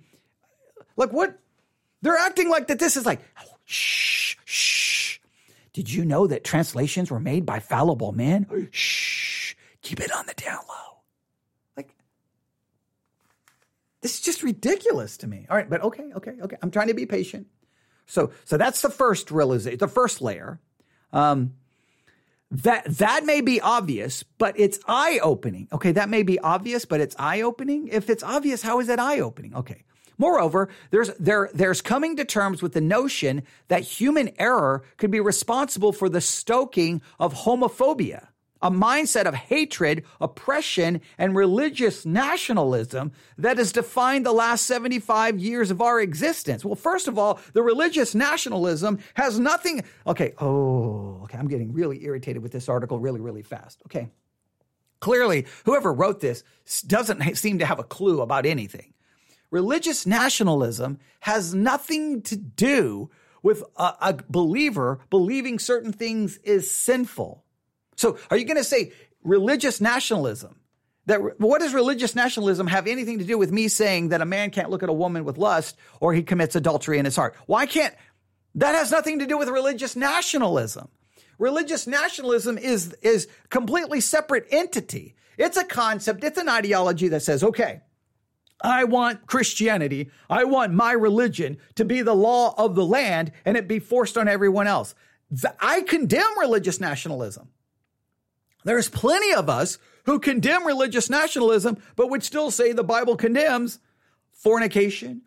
[0.97, 1.39] look, what
[2.01, 2.77] they're acting like that.
[2.79, 5.19] This is like, oh, shh, shh.
[5.73, 8.69] Did you know that translations were made by fallible men?
[8.71, 10.99] Shh, keep it on the down low.
[11.75, 11.89] Like,
[14.01, 15.47] this is just ridiculous to me.
[15.49, 16.57] All right, but okay, okay, okay.
[16.61, 17.47] I'm trying to be patient.
[18.05, 20.59] So, so that's the first realization, the first layer.
[21.11, 21.53] Um,
[22.51, 25.67] that that may be obvious, but it's eye opening.
[25.73, 27.87] Okay, that may be obvious, but it's eye opening.
[27.87, 29.55] If it's obvious, how is it eye opening?
[29.55, 29.83] Okay.
[30.17, 35.19] Moreover, there's there there's coming to terms with the notion that human error could be
[35.19, 38.27] responsible for the stoking of homophobia
[38.65, 45.69] a mindset of hatred, oppression, and religious nationalism that has defined the last 75 years
[45.69, 46.65] of our existence.
[46.65, 49.83] Well, first of all, the religious nationalism has nothing.
[50.07, 53.83] Okay, oh, okay, I'm getting really irritated with this article really, really fast.
[53.85, 54.09] Okay.
[54.99, 56.43] Clearly, whoever wrote this
[56.87, 58.93] doesn't seem to have a clue about anything.
[59.51, 63.11] Religious nationalism has nothing to do
[63.43, 67.44] with a, a believer believing certain things is sinful.
[67.95, 68.91] So are you going to say
[69.23, 70.59] religious nationalism?
[71.07, 74.49] That what does religious nationalism have anything to do with me saying that a man
[74.49, 77.35] can't look at a woman with lust or he commits adultery in his heart?
[77.45, 77.93] Why can't
[78.55, 80.89] that has nothing to do with religious nationalism?
[81.37, 85.15] Religious nationalism is is completely separate entity.
[85.37, 87.81] It's a concept, it's an ideology that says, okay,
[88.61, 93.57] I want Christianity, I want my religion to be the law of the land and
[93.57, 94.95] it be forced on everyone else.
[95.59, 97.49] I condemn religious nationalism.
[98.65, 103.79] There's plenty of us who condemn religious nationalism, but would still say the Bible condemns
[104.33, 105.21] fornication,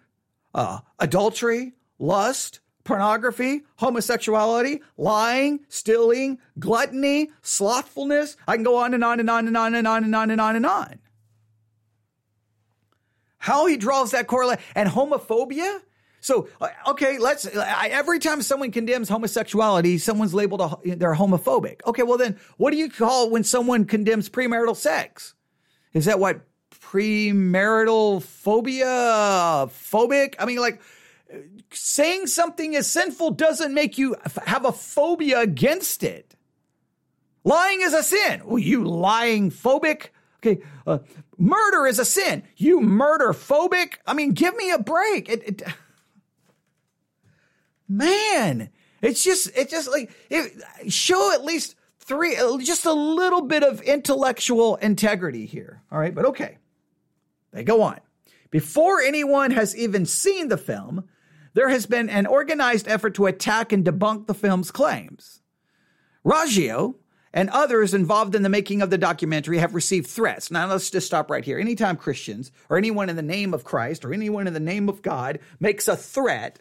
[0.54, 8.36] uh, adultery, lust, pornography, homosexuality, lying, stealing, gluttony, slothfulness.
[8.46, 10.40] I can go on and on and on and on and on and on and
[10.40, 10.98] on and on.
[13.38, 15.80] How he draws that correlation and homophobia
[16.20, 21.80] so, uh, okay, let's, I, every time someone condemns homosexuality, someone's labeled, a, they're homophobic.
[21.86, 25.34] Okay, well then, what do you call when someone condemns premarital sex?
[25.92, 30.34] Is that what premarital phobia, phobic?
[30.38, 30.80] I mean, like,
[31.72, 36.34] saying something is sinful doesn't make you have a phobia against it.
[37.44, 38.42] Lying is a sin.
[38.44, 40.08] Well, you lying phobic.
[40.38, 40.98] Okay, uh,
[41.36, 42.42] murder is a sin.
[42.56, 43.94] You murder phobic.
[44.06, 45.28] I mean, give me a break.
[45.28, 45.62] It, it,
[47.88, 48.70] man,
[49.02, 50.52] it's just, it's just like, it,
[50.92, 55.82] show at least three, uh, just a little bit of intellectual integrity here.
[55.92, 56.14] All right.
[56.14, 56.58] But okay.
[57.52, 58.00] They go on.
[58.50, 61.04] Before anyone has even seen the film,
[61.54, 65.42] there has been an organized effort to attack and debunk the film's claims.
[66.24, 66.94] Raggio
[67.32, 70.50] and others involved in the making of the documentary have received threats.
[70.50, 71.58] Now, let's just stop right here.
[71.58, 75.02] Anytime Christians or anyone in the name of Christ or anyone in the name of
[75.02, 76.60] God makes a threat,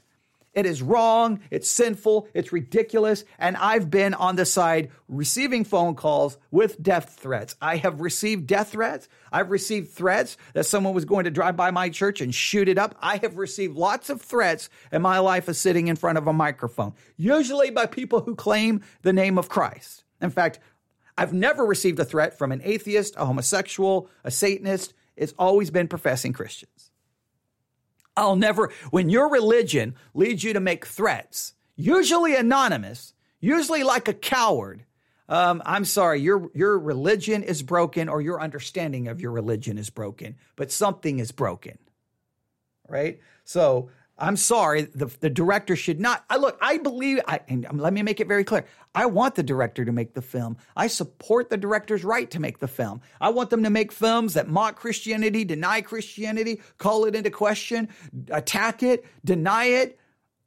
[0.58, 5.94] it is wrong, it's sinful, it's ridiculous, and I've been on the side receiving phone
[5.94, 7.56] calls with death threats.
[7.62, 9.08] I have received death threats.
[9.32, 12.80] I've received threats that someone was going to drive by my church and shoot it
[12.80, 12.96] up.
[13.04, 16.34] I have received lots of threats in my life of sitting in front of a
[16.34, 20.06] microphone, usually by people who claim the name of Christ.
[20.20, 20.58] In fact,
[21.16, 24.96] I've never received a threat from an atheist, a homosexual, a Satanist.
[25.16, 26.87] It's always been professing Christians.
[28.18, 34.14] I'll never, when your religion leads you to make threats, usually anonymous, usually like a
[34.14, 34.84] coward,
[35.30, 39.90] um, I'm sorry, your your religion is broken, or your understanding of your religion is
[39.90, 41.78] broken, but something is broken,
[42.88, 43.20] right?
[43.44, 46.26] So I'm sorry, the, the director should not.
[46.30, 48.66] I look, I believe, I, and let me make it very clear.
[48.96, 50.58] I want the director to make the film.
[50.76, 53.02] I support the director's right to make the film.
[53.22, 57.90] I want them to make films that mock Christianity, deny Christianity, call it into question,
[58.32, 60.00] attack it, deny it.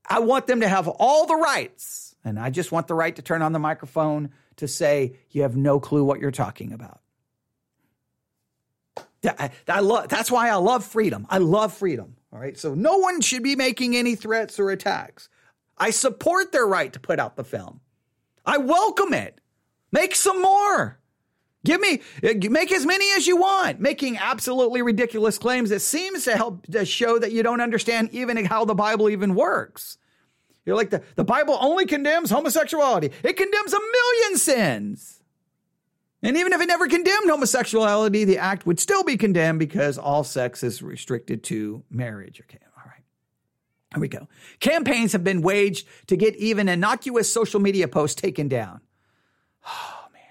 [0.08, 2.16] I want them to have all the rights.
[2.24, 5.56] And I just want the right to turn on the microphone to say, you have
[5.56, 7.00] no clue what you're talking about.
[9.24, 11.26] I, I love, that's why I love freedom.
[11.30, 12.16] I love freedom.
[12.32, 12.58] All right.
[12.58, 15.28] So no one should be making any threats or attacks.
[15.76, 17.80] I support their right to put out the film.
[18.46, 19.40] I welcome it.
[19.92, 20.98] Make some more.
[21.64, 26.24] Give me, uh, make as many as you want, making absolutely ridiculous claims that seems
[26.24, 29.98] to help to show that you don't understand even how the Bible even works.
[30.64, 33.10] You're like the, the Bible only condemns homosexuality.
[33.22, 35.19] It condemns a million sins.
[36.22, 40.22] And even if it never condemned homosexuality, the act would still be condemned because all
[40.22, 42.42] sex is restricted to marriage.
[42.42, 43.02] Okay, all right.
[43.94, 44.28] Here we go.
[44.60, 48.82] Campaigns have been waged to get even innocuous social media posts taken down.
[49.66, 50.22] Oh, man.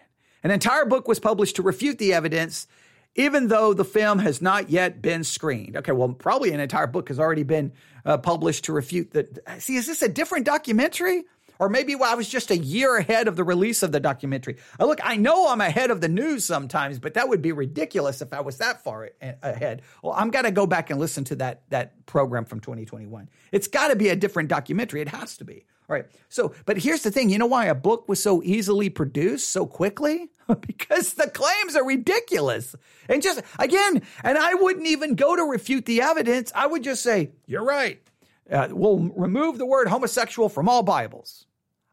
[0.44, 2.68] An entire book was published to refute the evidence,
[3.16, 5.76] even though the film has not yet been screened.
[5.76, 7.74] Okay, well, probably an entire book has already been
[8.06, 9.28] uh, published to refute the.
[9.58, 11.24] See, is this a different documentary?
[11.60, 14.58] Or maybe I was just a year ahead of the release of the documentary.
[14.80, 18.22] Uh, look, I know I'm ahead of the news sometimes, but that would be ridiculous
[18.22, 19.82] if I was that far ahead.
[20.02, 23.30] Well, I'm going to go back and listen to that, that program from 2021.
[23.52, 25.02] It's got to be a different documentary.
[25.02, 25.66] It has to be.
[25.90, 26.06] All right.
[26.30, 29.66] So, but here's the thing you know why a book was so easily produced so
[29.66, 30.30] quickly?
[30.62, 32.76] because the claims are ridiculous.
[33.08, 36.52] And just, again, and I wouldn't even go to refute the evidence.
[36.56, 38.02] I would just say, you're right.
[38.50, 41.46] Uh, we'll remove the word homosexual from all Bibles.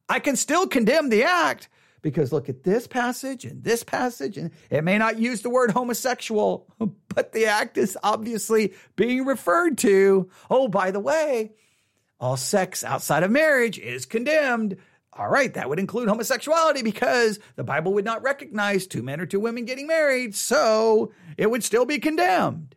[0.08, 1.68] I can still condemn the act
[2.06, 5.72] because look at this passage and this passage, and it may not use the word
[5.72, 6.72] homosexual,
[7.08, 10.30] but the act is obviously being referred to.
[10.48, 11.54] Oh, by the way,
[12.20, 14.76] all sex outside of marriage is condemned.
[15.12, 19.26] All right, that would include homosexuality because the Bible would not recognize two men or
[19.26, 22.75] two women getting married, so it would still be condemned.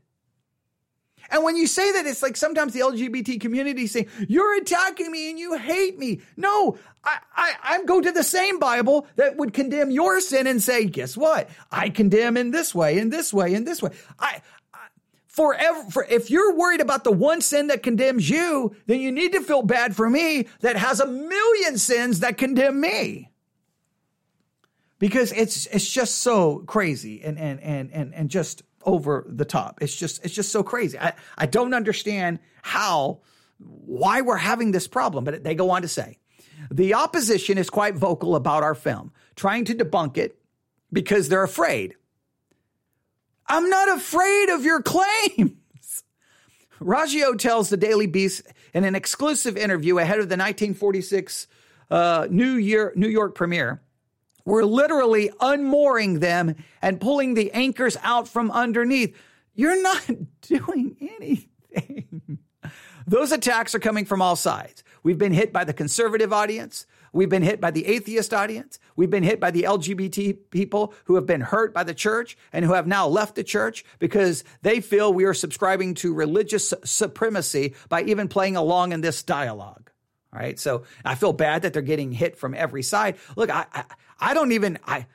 [1.31, 5.29] And when you say that, it's like sometimes the LGBT community say, you're attacking me
[5.29, 6.21] and you hate me.
[6.37, 10.61] No, I, I, I go to the same Bible that would condemn your sin and
[10.61, 11.49] say, guess what?
[11.71, 13.91] I condemn in this way, in this way, in this way.
[14.19, 14.41] I,
[15.27, 19.31] forever for if you're worried about the one sin that condemns you then you need
[19.31, 23.29] to feel bad for me that has a million sins that condemn me
[24.97, 29.77] because it's it's just so crazy and and and and, and just over the top.
[29.81, 30.97] It's just it's just so crazy.
[30.97, 33.19] I, I don't understand how
[33.59, 36.17] why we're having this problem, but they go on to say
[36.71, 40.39] the opposition is quite vocal about our film, trying to debunk it
[40.91, 41.95] because they're afraid.
[43.45, 45.53] I'm not afraid of your claims.
[46.81, 48.41] Raggio tells the Daily Beast
[48.73, 51.47] in an exclusive interview ahead of the 1946
[51.91, 53.81] uh, New Year New York premiere
[54.45, 59.15] we're literally unmooring them and pulling the anchors out from underneath.
[59.53, 60.09] You're not
[60.41, 62.39] doing anything.
[63.07, 64.83] Those attacks are coming from all sides.
[65.03, 66.85] We've been hit by the conservative audience.
[67.11, 68.79] We've been hit by the atheist audience.
[68.95, 72.63] We've been hit by the LGBT people who have been hurt by the church and
[72.63, 77.73] who have now left the church because they feel we are subscribing to religious supremacy
[77.87, 79.89] by even playing along in this dialogue.
[80.31, 80.59] All right.
[80.59, 83.17] So I feel bad that they're getting hit from every side.
[83.35, 83.85] Look, I, I,
[84.19, 85.05] I don't even, I,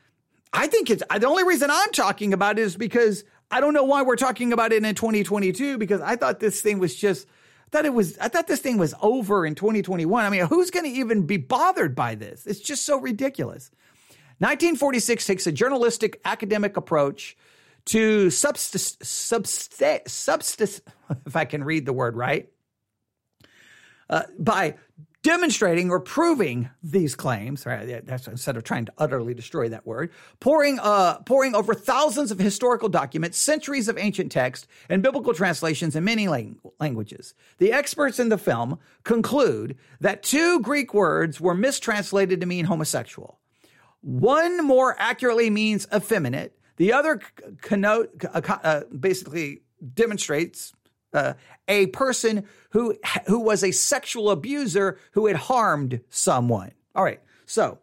[0.53, 3.85] I think it's the only reason I'm talking about it is because I don't know
[3.85, 7.27] why we're talking about it in 2022 because I thought this thing was just,
[7.75, 10.25] thought it was, I thought this thing was over in 2021.
[10.25, 12.47] I mean, who's going to even be bothered by this?
[12.47, 13.71] It's just so ridiculous.
[14.39, 17.37] 1946 takes a journalistic academic approach
[17.87, 20.83] to subsist, subsist, subsist
[21.27, 22.49] if I can read the word right,
[24.09, 24.77] uh, by
[25.25, 28.07] demonstrating or proving these claims, right?
[28.07, 32.39] That's instead of trying to utterly destroy that word, pouring, uh, pouring over thousands of
[32.39, 37.35] historical documents, centuries of ancient text, and biblical translations in many lang- languages.
[37.57, 43.41] The experts in the film conclude that two Greek words were mistranslated to mean homosexual.
[44.03, 46.59] One more accurately means effeminate.
[46.77, 47.23] The other
[47.63, 49.63] connote, uh, uh, basically
[49.95, 50.75] demonstrates
[51.15, 51.35] uh,
[51.69, 52.97] a person who
[53.27, 56.73] who was a sexual abuser who had harmed someone.
[56.95, 57.79] All right, so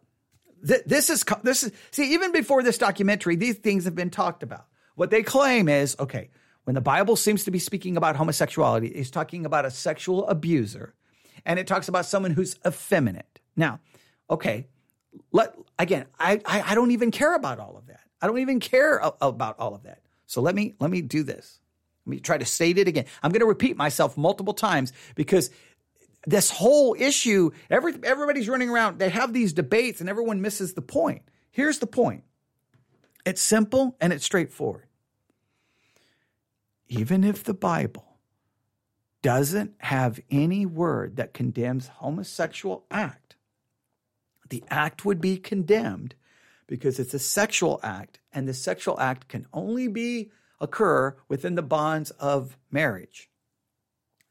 [0.66, 4.42] th- this is this is see even before this documentary, these things have been talked
[4.42, 4.66] about.
[4.94, 6.30] What they claim is okay
[6.64, 10.94] when the Bible seems to be speaking about homosexuality, it's talking about a sexual abuser,
[11.44, 13.40] and it talks about someone who's effeminate.
[13.56, 13.80] Now,
[14.30, 14.68] okay,
[15.32, 18.00] let again, I, I, I don't even care about all of that.
[18.20, 20.02] I don't even care about all of that.
[20.26, 21.60] So let me let me do this.
[22.06, 23.04] Let me try to state it again.
[23.22, 25.50] I'm going to repeat myself multiple times because
[26.26, 28.98] this whole issue, every, everybody's running around.
[28.98, 31.22] They have these debates and everyone misses the point.
[31.50, 32.24] Here's the point
[33.24, 34.86] it's simple and it's straightforward.
[36.88, 38.18] Even if the Bible
[39.22, 43.36] doesn't have any word that condemns homosexual act,
[44.50, 46.14] the act would be condemned
[46.66, 50.30] because it's a sexual act, and the sexual act can only be
[50.62, 53.28] occur within the bonds of marriage.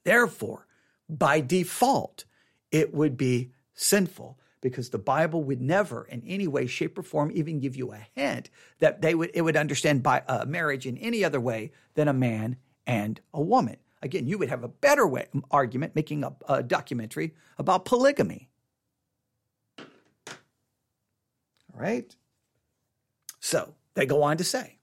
[0.03, 0.65] Therefore,
[1.07, 2.25] by default,
[2.71, 7.31] it would be sinful because the Bible would never, in any way, shape, or form,
[7.33, 10.97] even give you a hint that they would it would understand by uh, marriage in
[10.97, 13.77] any other way than a man and a woman.
[14.01, 18.49] Again, you would have a better way, argument making a, a documentary about polygamy.
[19.77, 19.85] All
[21.79, 22.15] right.
[23.39, 24.77] So they go on to say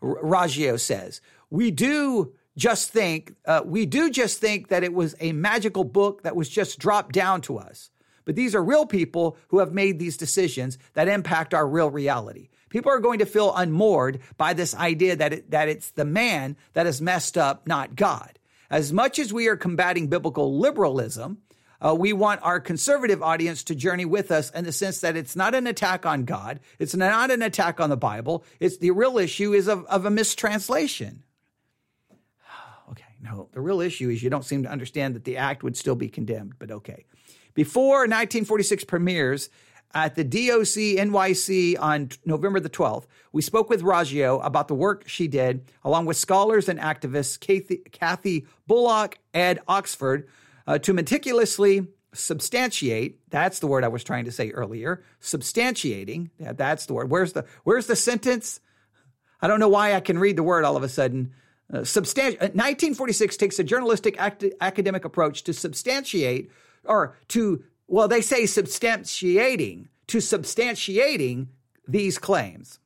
[0.02, 5.14] R- Roggio says, "We do just think uh, we do just think that it was
[5.20, 7.90] a magical book that was just dropped down to us.
[8.24, 12.48] But these are real people who have made these decisions that impact our real reality.
[12.74, 16.56] People are going to feel unmoored by this idea that, it, that it's the man
[16.72, 18.36] that is messed up, not God.
[18.68, 21.38] As much as we are combating biblical literalism,
[21.80, 25.36] uh, we want our conservative audience to journey with us in the sense that it's
[25.36, 26.58] not an attack on God.
[26.80, 28.44] It's not an attack on the Bible.
[28.58, 31.22] It's the real issue is of, of a mistranslation.
[32.90, 35.76] okay, no, the real issue is you don't seem to understand that the act would
[35.76, 37.04] still be condemned, but okay.
[37.54, 39.48] Before 1946 premieres,
[39.94, 45.08] at the DOC NYC on November the 12th, we spoke with Roggio about the work
[45.08, 50.28] she did, along with scholars and activists Kathy, Kathy Baldock, Ed Oxford,
[50.66, 56.52] uh, to meticulously substantiate that's the word i was trying to say earlier substantiating yeah,
[56.52, 57.10] that's the word.
[57.10, 58.60] Where's the where's the sentence?
[59.40, 61.32] I don't know why i can read the word all of a sudden.
[61.72, 66.50] Uh, substanti- 1946 uh, takes a journalistic act- academic approach to substantiate
[66.84, 71.46] or to well, they say substantiating, to substantiating
[71.86, 72.80] these claims.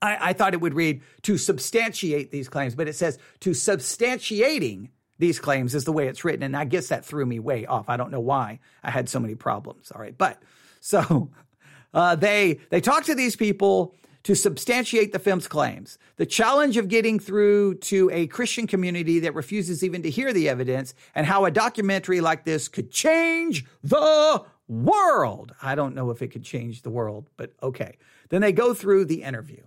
[0.00, 4.88] I, I, thought it would read to substantiate these claims, but it says to substantiating
[5.18, 6.42] these claims is the way it's written.
[6.42, 7.90] And I guess that threw me way off.
[7.90, 9.92] I don't know why I had so many problems.
[9.92, 10.16] All right.
[10.16, 10.42] But
[10.80, 11.28] so
[11.92, 15.98] uh, they, they talk to these people to substantiate the film's claims.
[16.16, 20.48] The challenge of getting through to a Christian community that refuses even to hear the
[20.48, 25.54] evidence and how a documentary like this could change the world.
[25.62, 27.98] I don't know if it could change the world, but okay.
[28.30, 29.62] Then they go through the interview.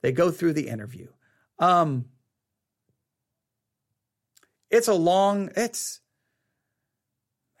[0.00, 1.08] They go through the interview.
[1.58, 2.04] Um,
[4.70, 6.00] it's a long, it's,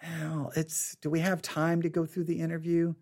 [0.02, 2.94] well, it's, do we have time to go through the interview?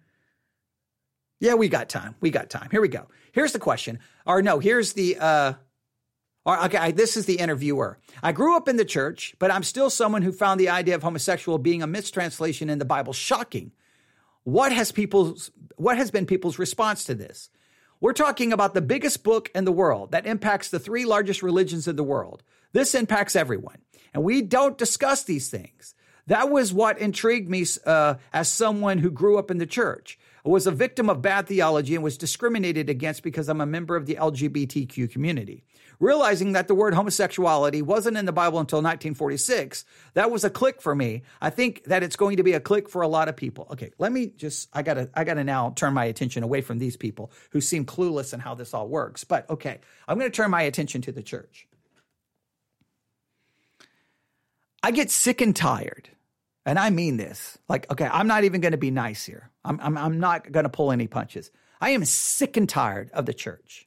[1.40, 2.14] Yeah, we got time.
[2.20, 2.68] We got time.
[2.70, 3.08] Here we go.
[3.32, 3.98] Here's the question.
[4.26, 5.52] Or no, here's the uh
[6.44, 7.98] or okay, this is the interviewer.
[8.22, 11.02] I grew up in the church, but I'm still someone who found the idea of
[11.02, 13.72] homosexual being a mistranslation in the Bible shocking.
[14.44, 17.50] What has people's what has been people's response to this?
[18.00, 21.88] We're talking about the biggest book in the world that impacts the three largest religions
[21.88, 22.42] in the world.
[22.72, 23.78] This impacts everyone.
[24.12, 25.94] And we don't discuss these things.
[26.26, 30.18] That was what intrigued me uh, as someone who grew up in the church.
[30.46, 34.06] Was a victim of bad theology and was discriminated against because I'm a member of
[34.06, 35.64] the LGBTQ community.
[35.98, 39.84] Realizing that the word homosexuality wasn't in the Bible until 1946,
[40.14, 41.22] that was a click for me.
[41.40, 43.66] I think that it's going to be a click for a lot of people.
[43.72, 46.60] Okay, let me just I got to I got to now turn my attention away
[46.60, 49.24] from these people who seem clueless in how this all works.
[49.24, 51.66] But okay, I'm going to turn my attention to the church.
[54.80, 56.10] I get sick and tired
[56.66, 57.56] and I mean this.
[57.68, 59.50] Like, okay, I'm not even going to be nice here.
[59.64, 61.50] I'm, I'm, I'm not going to pull any punches.
[61.80, 63.85] I am sick and tired of the church.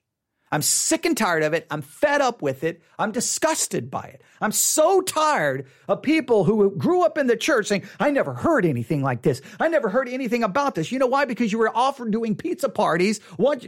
[0.52, 1.68] I'm sick and tired of it.
[1.70, 2.82] I'm fed up with it.
[2.98, 4.22] I'm disgusted by it.
[4.42, 8.66] I'm so tired of people who grew up in the church saying, I never heard
[8.66, 9.42] anything like this.
[9.60, 10.92] I never heard anything about this.
[10.92, 11.26] You know why?
[11.26, 13.20] Because you were offered doing pizza parties,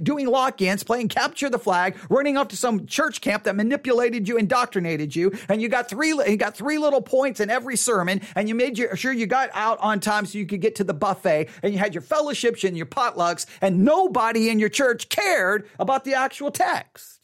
[0.02, 4.28] doing lock ins, playing capture the flag, running off to some church camp that manipulated
[4.28, 8.22] you, indoctrinated you, and you got three, you got three little points in every sermon,
[8.36, 10.94] and you made sure you got out on time so you could get to the
[10.94, 15.70] buffet, and you had your fellowships and your potlucks, and nobody in your church cared
[15.78, 17.22] about the actual text text.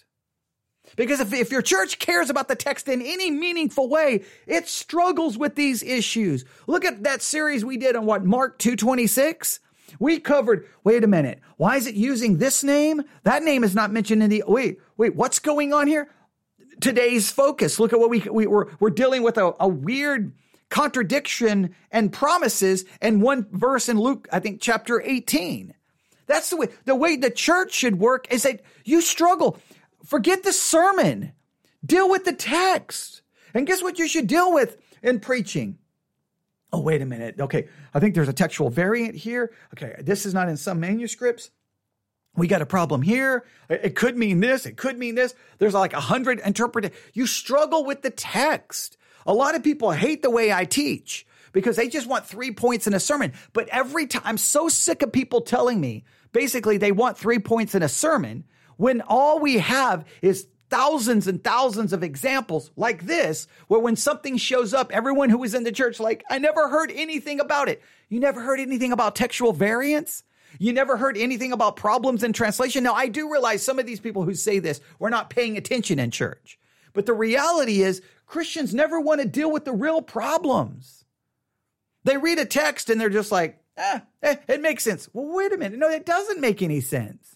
[0.95, 5.37] Because if, if your church cares about the text in any meaningful way, it struggles
[5.37, 6.45] with these issues.
[6.65, 9.59] Look at that series we did on what, Mark 226?
[9.99, 13.03] We covered, wait a minute, why is it using this name?
[13.23, 16.09] That name is not mentioned in the, wait, wait, what's going on here?
[16.81, 17.79] Today's focus.
[17.79, 20.33] Look at what we, we we're, we're dealing with a, a weird
[20.69, 25.73] contradiction and promises in one verse in Luke, I think chapter 18.
[26.27, 29.59] That's the way, the way the church should work is that you struggle.
[30.05, 31.33] Forget the sermon.
[31.85, 33.21] Deal with the text.
[33.53, 35.77] And guess what you should deal with in preaching?
[36.71, 37.39] Oh, wait a minute.
[37.39, 37.69] Okay.
[37.93, 39.53] I think there's a textual variant here.
[39.73, 39.95] Okay.
[40.01, 41.49] This is not in some manuscripts.
[42.35, 43.45] We got a problem here.
[43.69, 44.65] It could mean this.
[44.65, 45.33] It could mean this.
[45.57, 46.91] There's like a hundred interpreted.
[47.13, 48.97] You struggle with the text.
[49.25, 52.85] A lot of people hate the way I teach because they just want three points
[52.85, 53.33] in a sermon.
[53.53, 57.75] But every time I'm so sick of people telling me basically they want three points
[57.75, 58.43] in a sermon
[58.77, 64.37] when all we have is thousands and thousands of examples like this where when something
[64.37, 67.81] shows up everyone who was in the church like i never heard anything about it.
[68.09, 70.23] You never heard anything about textual variants?
[70.59, 72.83] You never heard anything about problems in translation?
[72.83, 75.99] Now i do realize some of these people who say this were not paying attention
[75.99, 76.59] in church.
[76.93, 81.05] But the reality is christians never want to deal with the real problems.
[82.03, 85.09] They read a text and they're just like eh, eh, it makes sense.
[85.13, 85.79] Well, wait a minute.
[85.79, 87.35] No, it doesn't make any sense.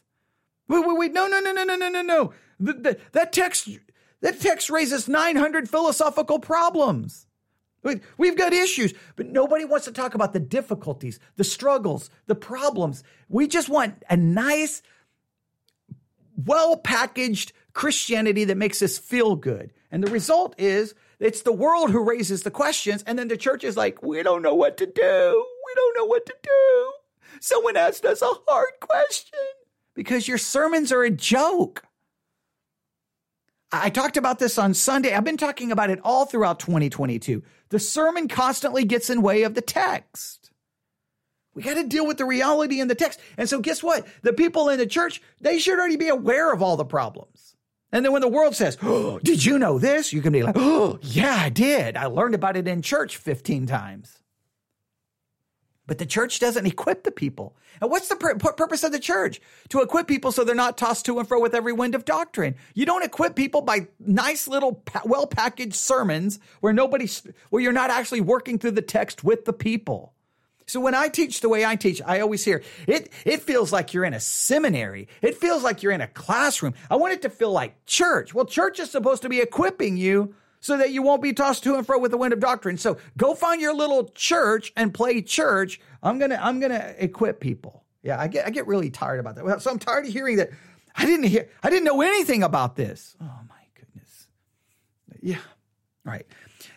[0.68, 1.14] Wait, wait, wait.
[1.14, 2.34] No, no, no, no, no, no, no, no.
[3.12, 3.70] That text,
[4.22, 7.28] that text raises 900 philosophical problems.
[8.18, 13.04] We've got issues, but nobody wants to talk about the difficulties, the struggles, the problems.
[13.28, 14.84] We just want a nice,
[16.36, 19.74] well packaged Christianity that makes us feel good.
[19.92, 23.64] And the result is it's the world who raises the questions, and then the church
[23.64, 26.94] is like, we don't know what to do we don't know what to do.
[27.40, 29.40] Someone asked us a hard question
[29.96, 31.84] because your sermons are a joke.
[33.72, 35.14] I talked about this on Sunday.
[35.14, 37.42] I've been talking about it all throughout 2022.
[37.70, 40.52] The sermon constantly gets in way of the text.
[41.54, 43.20] We got to deal with the reality in the text.
[43.38, 44.06] And so guess what?
[44.24, 47.56] The people in the church, they should already be aware of all the problems.
[47.94, 50.14] And then when the world says, oh, did you know this?
[50.14, 51.98] You can be like, oh, yeah, I did.
[51.98, 54.21] I learned about it in church 15 times.
[55.92, 57.54] But the church doesn't equip the people.
[57.82, 59.42] And what's the pur- purpose of the church?
[59.72, 62.56] To equip people so they're not tossed to and fro with every wind of doctrine.
[62.74, 67.10] You don't equip people by nice little well packaged sermons where nobody,
[67.50, 70.14] where you're not actually working through the text with the people.
[70.66, 73.94] So when I teach the way I teach, I always hear it, it feels like
[73.94, 75.10] you're in a seminary.
[75.22, 76.74] It feels like you're in a classroom.
[76.90, 78.34] I want it to feel like church.
[78.34, 81.76] Well, church is supposed to be equipping you so that you won't be tossed to
[81.76, 82.78] and fro with the wind of doctrine.
[82.78, 85.82] So go find your little church and play church.
[86.02, 87.84] I'm gonna I'm gonna equip people.
[88.04, 89.62] Yeah, I get I get really tired about that.
[89.62, 90.52] So I'm tired of hearing that.
[90.96, 93.18] I didn't hear I didn't know anything about this.
[93.20, 94.28] Oh my goodness.
[95.22, 95.40] Yeah.
[96.06, 96.26] All right.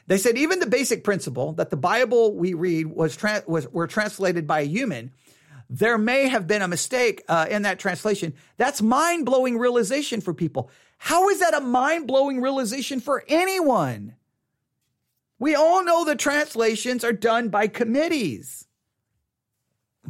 [0.06, 3.86] They said even the basic principle that the Bible we read was tra- was were
[3.86, 5.12] translated by a human.
[5.70, 8.34] There may have been a mistake uh, in that translation.
[8.58, 10.70] That's mind blowing realization for people.
[11.04, 14.14] How is that a mind blowing realization for anyone?
[15.38, 18.66] We all know the translations are done by committees.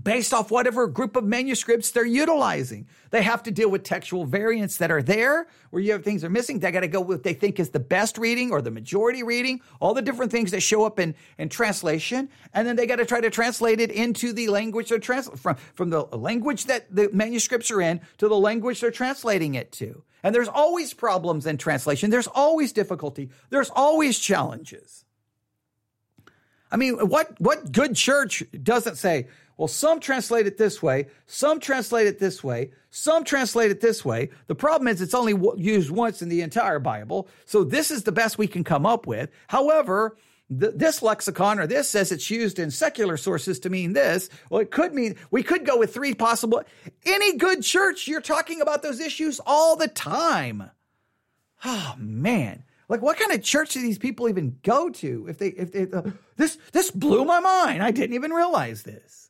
[0.03, 2.87] Based off whatever group of manuscripts they're utilizing.
[3.11, 6.31] They have to deal with textual variants that are there where you have things are
[6.31, 6.59] missing.
[6.59, 9.23] They got to go with what they think is the best reading or the majority
[9.23, 12.29] reading, all the different things that show up in, in translation.
[12.53, 15.91] And then they got to try to translate it into the language they're from, from
[15.91, 20.03] the language that the manuscripts are in to the language they're translating it to.
[20.25, 22.11] And there's always problems in translation.
[22.11, 23.31] There's always difficulty.
[23.51, 25.05] There's always challenges.
[26.73, 31.61] I mean, what, what good church doesn't say, well, some translate it this way, some
[31.61, 34.31] translate it this way, some translate it this way.
[34.49, 37.29] The problem is it's only used once in the entire Bible.
[37.45, 39.31] So this is the best we can come up with.
[39.47, 40.17] However,
[40.49, 44.29] th- this lexicon or this says it's used in secular sources to mean this.
[44.51, 46.65] Well, it could mean we could go with three possible.
[47.07, 50.71] Any good church, you're talking about those issues all the time.
[51.65, 52.65] Oh, man.
[52.89, 55.27] Like, what kind of church do these people even go to?
[55.29, 56.03] If they, if they, uh,
[56.37, 57.83] this, this blew my mind.
[57.83, 59.24] I didn't even realize this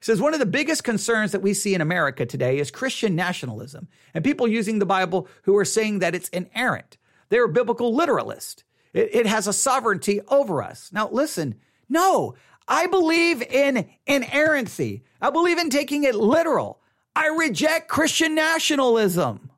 [0.00, 3.88] says one of the biggest concerns that we see in America today is Christian nationalism
[4.14, 6.98] and people using the Bible who are saying that it's inerrant.
[7.28, 8.64] They're a biblical literalist.
[8.92, 10.90] It, it has a sovereignty over us.
[10.92, 11.56] Now, listen,
[11.88, 12.34] no,
[12.66, 15.02] I believe in inerrancy.
[15.20, 16.80] I believe in taking it literal.
[17.16, 19.50] I reject Christian nationalism.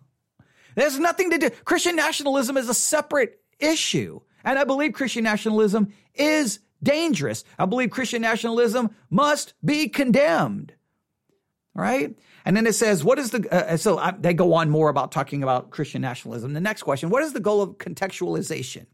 [0.76, 1.50] There's nothing to do.
[1.66, 4.22] Christian nationalism is a separate issue.
[4.44, 7.44] And I believe Christian nationalism is dangerous.
[7.58, 10.74] I believe Christian nationalism must be condemned.
[11.74, 12.18] Right?
[12.44, 15.12] And then it says, what is the, uh, so I, they go on more about
[15.12, 16.52] talking about Christian nationalism.
[16.52, 18.88] The next question, what is the goal of contextualization?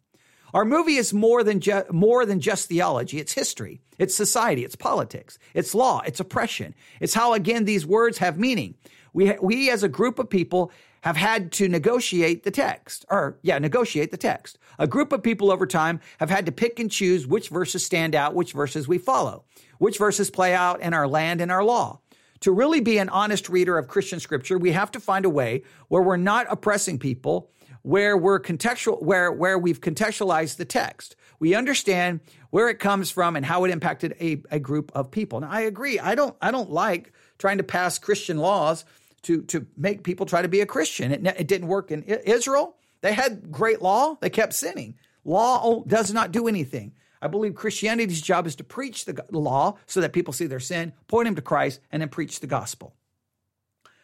[0.54, 3.20] Our movie is more than, ju- more than just theology.
[3.20, 3.82] It's history.
[3.98, 4.64] It's society.
[4.64, 5.40] It's politics.
[5.54, 6.02] It's law.
[6.06, 6.76] It's oppression.
[7.00, 8.76] It's how, again, these words have meaning.
[9.12, 10.72] We, we as a group of people
[11.02, 14.60] have had to negotiate the text, or yeah, negotiate the text.
[14.80, 18.16] A group of people over time have had to pick and choose which verses stand
[18.16, 19.46] out, which verses we follow,
[19.80, 22.00] which verses play out in our land and our law.
[22.42, 25.64] To really be an honest reader of Christian scripture, we have to find a way
[25.88, 27.50] where we're not oppressing people,
[27.82, 31.16] where we're contextual, where, where we've contextualized the text.
[31.40, 32.20] We understand
[32.52, 35.40] where it comes from and how it impacted a, a group of people.
[35.40, 36.00] Now, I agree.
[36.00, 38.86] I don't, I don't like trying to pass Christian laws
[39.24, 41.12] to, to make people try to be a Christian.
[41.12, 42.76] It, it didn't work in Israel.
[43.08, 44.96] They had great law, they kept sinning.
[45.24, 46.92] Law does not do anything.
[47.22, 50.92] I believe Christianity's job is to preach the law so that people see their sin,
[51.08, 52.94] point them to Christ, and then preach the gospel.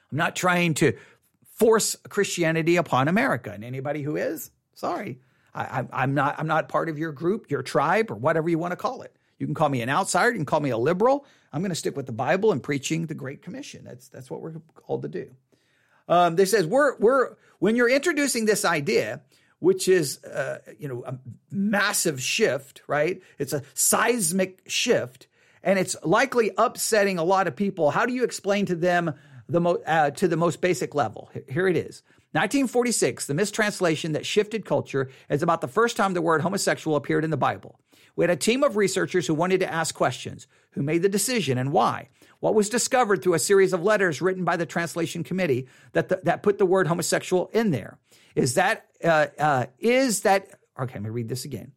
[0.09, 0.93] I'm not trying to
[1.43, 5.19] force Christianity upon America, and anybody who is, sorry,
[5.53, 6.39] I, am not.
[6.39, 9.13] I'm not part of your group, your tribe, or whatever you want to call it.
[9.37, 10.31] You can call me an outsider.
[10.31, 11.25] You can call me a liberal.
[11.51, 13.83] I'm going to stick with the Bible and preaching the Great Commission.
[13.83, 15.29] That's that's what we're called to do.
[16.07, 19.21] Um, they says we're we're when you're introducing this idea,
[19.59, 21.17] which is uh, you know a
[21.49, 23.21] massive shift, right?
[23.39, 25.27] It's a seismic shift,
[25.63, 27.91] and it's likely upsetting a lot of people.
[27.91, 29.13] How do you explain to them
[29.47, 31.29] the mo- uh, to the most basic level?
[31.47, 32.03] Here it is.
[32.33, 37.23] 1946, the mistranslation that shifted culture is about the first time the word homosexual appeared
[37.23, 37.79] in the Bible.
[38.17, 41.57] We had a team of researchers who wanted to ask questions who made the decision
[41.57, 42.09] and why.
[42.43, 46.19] What was discovered through a series of letters written by the translation committee that, the,
[46.23, 47.99] that put the word homosexual in there?
[48.35, 51.71] Is that, uh, uh, is that, okay, let me read this again.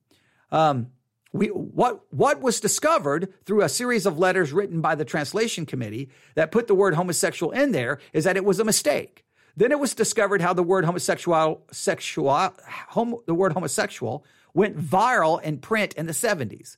[0.50, 0.88] Um,
[1.32, 6.10] we, what, what was discovered through a series of letters written by the translation committee
[6.34, 9.24] that put the word homosexual in there is that it was a mistake.
[9.56, 12.52] Then it was discovered how the word homosexual, sexual,
[12.88, 16.76] homo, the word homosexual went viral in print in the 70s.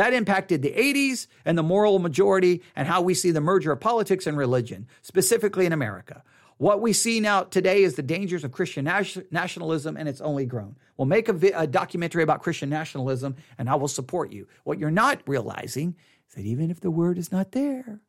[0.00, 3.80] That impacted the 80s and the moral majority and how we see the merger of
[3.80, 6.22] politics and religion, specifically in America.
[6.56, 8.86] What we see now today is the dangers of Christian
[9.30, 10.76] nationalism, and it's only grown.
[10.96, 14.48] We'll make a, vi- a, documentary about Christian nationalism, and I will support you.
[14.64, 15.96] What you're not realizing
[16.30, 18.00] is that even if the word is not there,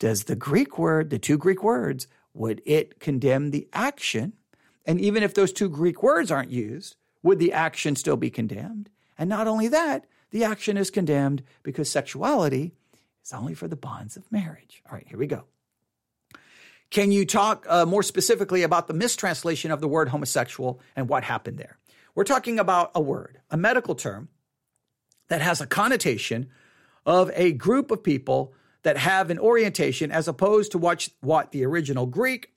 [0.00, 4.32] does the Greek word, the two Greek words, would it condemn the action?
[4.84, 8.90] And even if those two Greek words aren't used, would the action still be condemned?
[9.16, 12.72] And not only that, the action is condemned because sexuality
[13.24, 14.82] is only for the bonds of marriage.
[14.84, 15.44] All right, here we go.
[16.90, 21.22] Can you talk uh, more specifically about the mistranslation of the word homosexual and what
[21.22, 21.78] happened there?
[22.16, 24.28] We're talking about a word, a medical term
[25.28, 26.48] that has a connotation
[27.06, 31.64] of a group of people that have an orientation as opposed to what, what the
[31.64, 32.50] original Greek,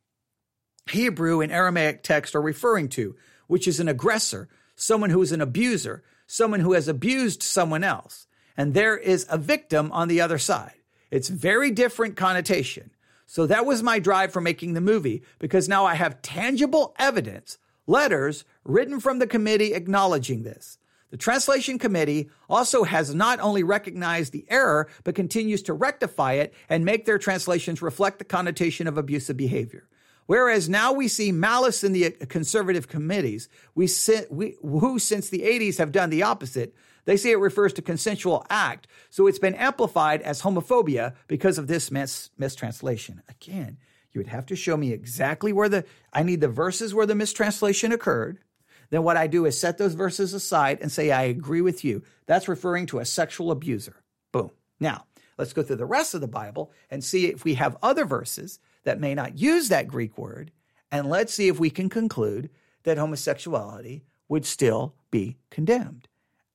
[0.90, 3.16] Hebrew, and Aramaic text are referring to,
[3.46, 8.28] which is an aggressor, someone who is an abuser, someone who has abused someone else.
[8.56, 10.74] And there is a victim on the other side.
[11.10, 12.92] It's very different connotation.
[13.26, 17.58] So that was my drive for making the movie because now I have tangible evidence,
[17.86, 20.78] letters written from the committee acknowledging this.
[21.10, 26.54] The translation committee also has not only recognized the error, but continues to rectify it
[26.68, 29.88] and make their translations reflect the connotation of abusive behavior.
[30.28, 33.90] Whereas now we see malice in the conservative committees, we,
[34.30, 36.76] we, who since the 80s have done the opposite.
[37.06, 41.68] They say it refers to consensual act, so it's been amplified as homophobia because of
[41.68, 43.24] this mis- mistranslation.
[43.30, 43.78] Again,
[44.12, 47.16] you would have to show me exactly where the, I need the verses where the
[47.16, 48.40] mistranslation occurred.
[48.90, 52.04] Then what I do is set those verses aside and say, I agree with you.
[52.26, 53.96] That's referring to a sexual abuser.
[54.34, 54.52] Boom.
[54.80, 55.06] Now,
[55.38, 58.60] let's go through the rest of the Bible and see if we have other verses
[58.88, 60.50] that may not use that Greek word.
[60.90, 62.50] And let's see if we can conclude
[62.84, 66.08] that homosexuality would still be condemned.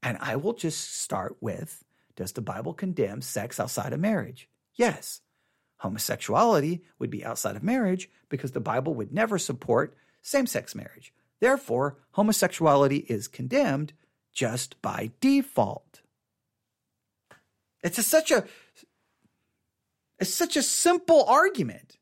[0.02, 1.84] And I will just start with
[2.16, 4.48] Does the Bible condemn sex outside of marriage?
[4.74, 5.20] Yes.
[5.76, 11.12] Homosexuality would be outside of marriage because the Bible would never support same sex marriage.
[11.38, 13.92] Therefore, homosexuality is condemned
[14.32, 16.00] just by default.
[17.82, 18.44] It's a, such a
[20.18, 21.98] it's such a simple argument.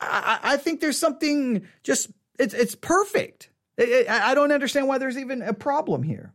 [0.00, 3.50] I, I think there's something just it's it's perfect.
[3.76, 6.32] It, it, I don't understand why there's even a problem here.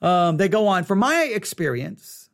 [0.00, 0.84] Um, they go on.
[0.84, 2.30] From my experience,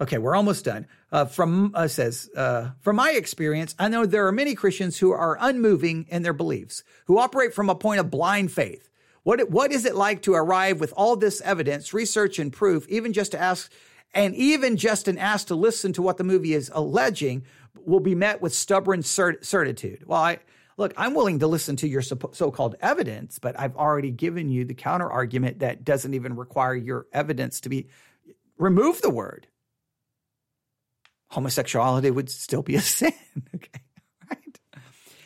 [0.00, 0.86] okay, we're almost done.
[1.10, 5.12] Uh, from uh, says uh, from my experience, I know there are many Christians who
[5.12, 8.88] are unmoving in their beliefs, who operate from a point of blind faith.
[9.22, 13.12] What what is it like to arrive with all this evidence, research, and proof, even
[13.12, 13.72] just to ask,
[14.14, 17.44] and even just an ask to listen to what the movie is alleging,
[17.76, 20.04] will be met with stubborn cert- certitude.
[20.06, 20.38] Well, I
[20.76, 24.64] look, I'm willing to listen to your so called evidence, but I've already given you
[24.64, 27.88] the counter argument that doesn't even require your evidence to be
[28.58, 29.46] remove the word.
[31.30, 33.12] Homosexuality would still be a sin.
[33.54, 33.68] okay.
[34.30, 34.60] Right?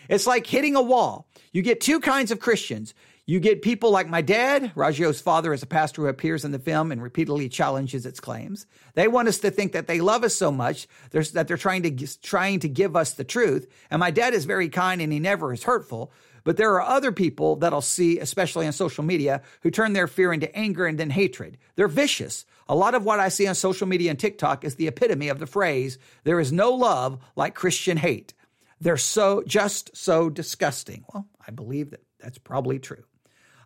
[0.09, 1.29] It's like hitting a wall.
[1.53, 2.95] You get two kinds of Christians.
[3.29, 6.61] You get people like my dad, Roggio's father is a pastor who appears in the
[6.61, 8.67] film and repeatedly challenges its claims.
[8.95, 12.19] They want us to think that they love us so much that they're trying to
[12.19, 13.67] trying to give us the truth.
[13.91, 16.13] And my dad is very kind and he never is hurtful.
[16.45, 20.07] But there are other people that I'll see, especially on social media, who turn their
[20.07, 21.59] fear into anger and then hatred.
[21.75, 22.47] They're vicious.
[22.69, 25.41] A lot of what I see on social media and TikTok is the epitome of
[25.41, 28.35] the phrase, there is no love like Christian hate.
[28.81, 31.05] They're so just so disgusting.
[31.13, 33.03] Well, I believe that that's probably true.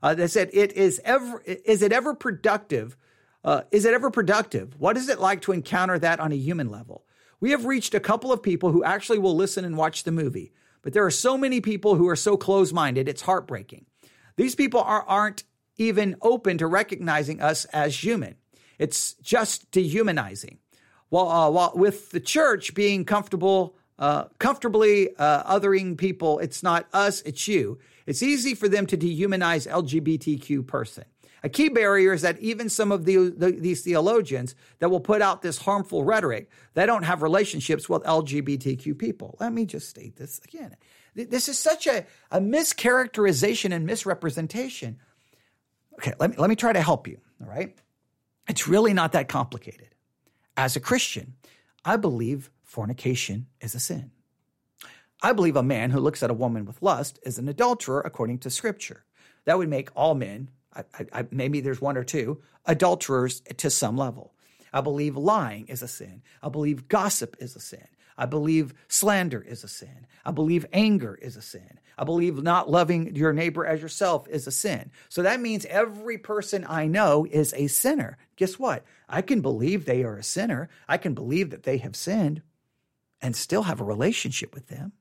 [0.02, 2.96] Uh, they said, "It is ever is it ever productive?
[3.44, 4.78] Uh, is it ever productive?
[4.78, 7.04] What is it like to encounter that on a human level?
[7.40, 10.52] We have reached a couple of people who actually will listen and watch the movie,
[10.82, 13.08] but there are so many people who are so close minded.
[13.08, 13.86] It's heartbreaking.
[14.36, 15.44] These people are, aren't
[15.76, 18.36] even open to recognizing us as human.
[18.78, 20.58] It's just dehumanizing.
[21.08, 26.86] While, uh, while with the church being comfortable, uh, comfortably uh, othering people, it's not
[26.92, 27.78] us, it's you.
[28.10, 31.04] It's easy for them to dehumanize LGBTQ person.
[31.44, 35.22] A key barrier is that even some of the, the, these theologians that will put
[35.22, 39.36] out this harmful rhetoric, they don't have relationships with LGBTQ people.
[39.38, 40.76] Let me just state this again.
[41.14, 44.98] This is such a, a mischaracterization and misrepresentation.
[45.94, 47.18] Okay, let me, let me try to help you.
[47.40, 47.78] All right.
[48.48, 49.94] It's really not that complicated.
[50.56, 51.34] As a Christian,
[51.84, 54.10] I believe fornication is a sin.
[55.22, 58.38] I believe a man who looks at a woman with lust is an adulterer according
[58.38, 59.04] to scripture.
[59.44, 63.96] That would make all men, I, I, maybe there's one or two, adulterers to some
[63.96, 64.34] level.
[64.72, 66.22] I believe lying is a sin.
[66.42, 67.86] I believe gossip is a sin.
[68.16, 70.06] I believe slander is a sin.
[70.24, 71.78] I believe anger is a sin.
[71.96, 74.90] I believe not loving your neighbor as yourself is a sin.
[75.08, 78.18] So that means every person I know is a sinner.
[78.36, 78.84] Guess what?
[79.08, 80.68] I can believe they are a sinner.
[80.88, 82.42] I can believe that they have sinned
[83.20, 84.92] and still have a relationship with them.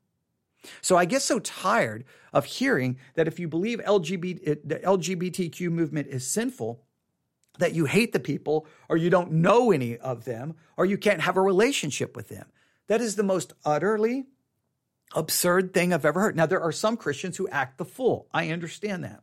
[0.82, 6.08] So I get so tired of hearing that if you believe LGBT, the LGBTQ movement
[6.08, 6.84] is sinful,
[7.60, 11.22] that you hate the people or you don't know any of them or you can't
[11.22, 12.46] have a relationship with them.
[12.88, 14.26] That is the most utterly
[15.16, 16.36] absurd thing I've ever heard.
[16.36, 18.28] Now, there are some Christians who act the fool.
[18.34, 19.22] I understand that.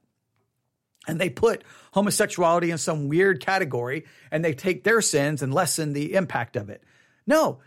[1.09, 1.63] And they put
[1.93, 6.69] homosexuality in some weird category and they take their sins and lessen the impact of
[6.69, 6.83] it.
[7.27, 7.61] No,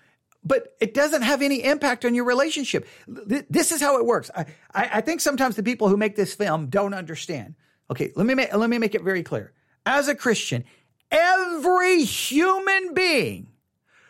[0.43, 2.87] but it doesn't have any impact on your relationship.
[3.07, 4.31] This is how it works.
[4.35, 7.55] I, I, think sometimes the people who make this film don't understand.
[7.91, 9.51] Okay, let me make, let me make it very clear.
[9.85, 10.63] As a Christian,
[11.11, 13.47] every human being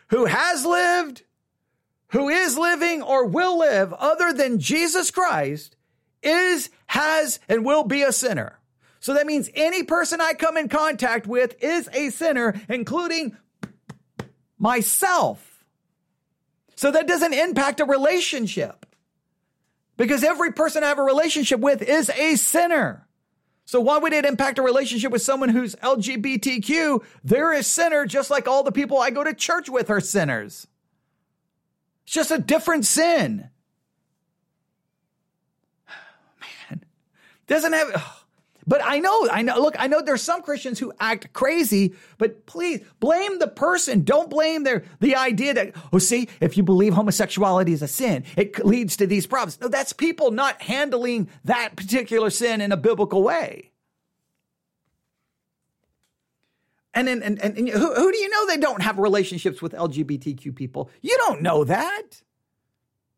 [0.08, 1.22] who has lived,
[2.08, 5.76] who is living, or will live other than Jesus Christ
[6.22, 8.58] is, has, and will be a sinner.
[9.00, 13.36] So that means any person I come in contact with is a sinner, including
[14.58, 15.49] myself.
[16.80, 18.86] So that doesn't impact a relationship
[19.98, 23.06] because every person I have a relationship with is a sinner.
[23.66, 27.04] So why would it impact a relationship with someone who's LGBTQ?
[27.22, 30.66] They're a sinner just like all the people I go to church with are sinners.
[32.04, 33.50] It's just a different sin.
[36.70, 36.82] Man,
[37.46, 38.19] doesn't have.
[38.70, 42.46] But I know, I know, look, I know there's some Christians who act crazy, but
[42.46, 44.04] please blame the person.
[44.04, 48.22] Don't blame their, the idea that, oh, see, if you believe homosexuality is a sin,
[48.36, 49.60] it leads to these problems.
[49.60, 53.72] No, that's people not handling that particular sin in a biblical way.
[56.94, 60.54] And, and, and, and who, who do you know they don't have relationships with LGBTQ
[60.54, 60.90] people?
[61.00, 62.22] You don't know that.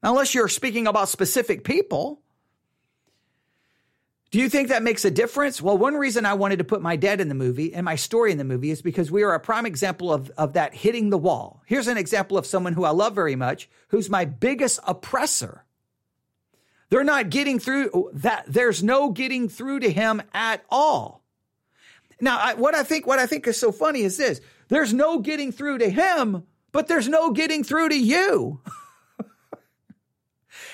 [0.03, 2.22] Unless you're speaking about specific people.
[4.33, 5.61] Do you think that makes a difference?
[5.61, 8.33] Well, one reason I wanted to put my dad in the movie and my story
[8.33, 11.18] in the movie is because we are a prime example of, of that hitting the
[11.18, 11.62] wall.
[11.66, 15.66] Here's an example of someone who I love very much, who's my biggest oppressor.
[16.89, 18.47] They're not getting through that.
[18.49, 21.22] There's no getting through to him at all.
[22.18, 25.18] Now, I, what I think, what I think is so funny is this: there's no
[25.18, 28.62] getting through to him, but there's no getting through to you.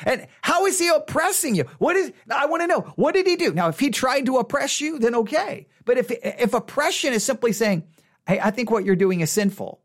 [0.05, 1.65] And how is he oppressing you?
[1.79, 3.53] What is, I want to know, what did he do?
[3.53, 5.67] Now, if he tried to oppress you, then okay.
[5.85, 7.85] But if, if oppression is simply saying,
[8.27, 9.81] hey, I think what you're doing is sinful,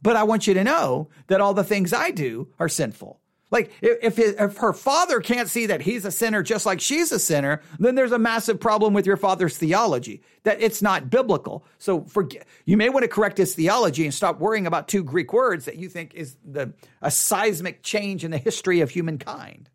[0.00, 3.20] but I want you to know that all the things I do are sinful.
[3.54, 7.20] Like if, if her father can't see that he's a sinner just like she's a
[7.20, 11.64] sinner, then there's a massive problem with your father's theology that it's not biblical.
[11.78, 15.32] So forget you may want to correct his theology and stop worrying about two Greek
[15.32, 19.70] words that you think is the a seismic change in the history of humankind.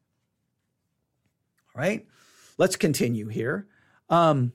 [1.73, 2.05] All right,
[2.57, 3.65] let's continue here.
[4.09, 4.51] Um,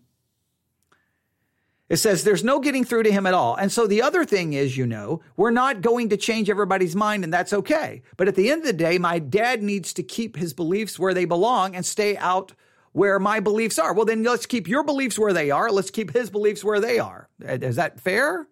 [1.94, 3.54] it says there's no getting through to him at all.
[3.54, 7.22] And so the other thing is, you know, we're not going to change everybody's mind,
[7.22, 8.02] and that's okay.
[8.16, 11.14] But at the end of the day, my dad needs to keep his beliefs where
[11.14, 12.52] they belong and stay out
[12.90, 13.94] where my beliefs are.
[13.94, 15.70] Well, then let's keep your beliefs where they are.
[15.70, 17.28] Let's keep his beliefs where they are.
[17.40, 18.48] Uh, is that fair?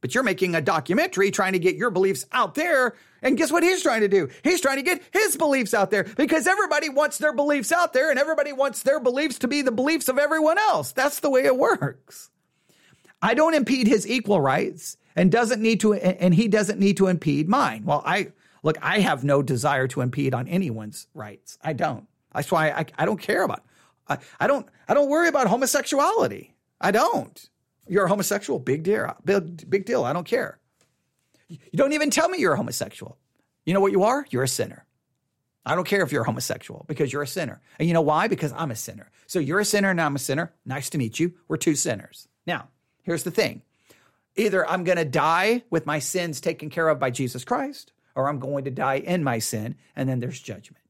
[0.00, 2.94] But you're making a documentary trying to get your beliefs out there.
[3.22, 4.28] And guess what he's trying to do?
[4.44, 8.10] He's trying to get his beliefs out there because everybody wants their beliefs out there
[8.10, 10.92] and everybody wants their beliefs to be the beliefs of everyone else.
[10.92, 12.30] That's the way it works.
[13.24, 17.06] I don't impede his equal rights and doesn't need to, and he doesn't need to
[17.06, 17.84] impede mine.
[17.86, 21.56] Well, I look, I have no desire to impede on anyone's rights.
[21.62, 22.06] I don't.
[22.34, 23.64] That's why I, I don't care about.
[24.06, 24.66] I, I don't.
[24.86, 26.54] I don't worry about homosexuality.
[26.82, 27.48] I don't.
[27.88, 28.58] You're a homosexual.
[28.58, 29.16] Big deal.
[29.24, 30.04] Big, big deal.
[30.04, 30.58] I don't care.
[31.48, 33.16] You don't even tell me you're a homosexual.
[33.64, 34.26] You know what you are?
[34.28, 34.84] You're a sinner.
[35.64, 37.62] I don't care if you're a homosexual because you're a sinner.
[37.78, 38.28] And you know why?
[38.28, 39.10] Because I'm a sinner.
[39.26, 40.52] So you're a sinner and I'm a sinner.
[40.66, 41.32] Nice to meet you.
[41.48, 42.28] We're two sinners.
[42.46, 42.68] Now,
[43.04, 43.62] Here's the thing
[44.36, 48.28] either I'm going to die with my sins taken care of by Jesus Christ, or
[48.28, 50.80] I'm going to die in my sin, and then there's judgment.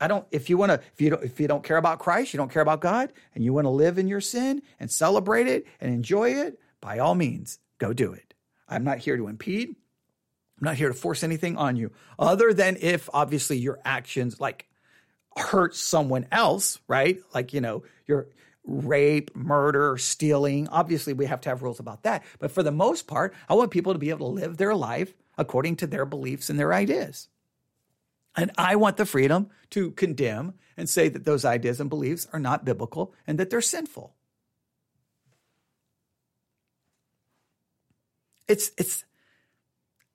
[0.00, 0.26] I don't.
[0.30, 2.50] If you want to, if you don't, if you don't care about Christ, you don't
[2.50, 5.92] care about God, and you want to live in your sin and celebrate it and
[5.92, 8.34] enjoy it, by all means, go do it.
[8.68, 9.76] I'm not here to impede.
[10.60, 14.66] I'm not here to force anything on you, other than if obviously your actions like
[15.36, 17.18] hurt someone else, right?
[17.34, 18.28] Like you know, you're
[18.64, 20.68] rape, murder, stealing.
[20.68, 22.24] Obviously, we have to have rules about that.
[22.38, 25.14] But for the most part, I want people to be able to live their life
[25.36, 27.28] according to their beliefs and their ideas.
[28.36, 32.40] And I want the freedom to condemn and say that those ideas and beliefs are
[32.40, 34.14] not biblical and that they're sinful.
[38.48, 39.04] It's it's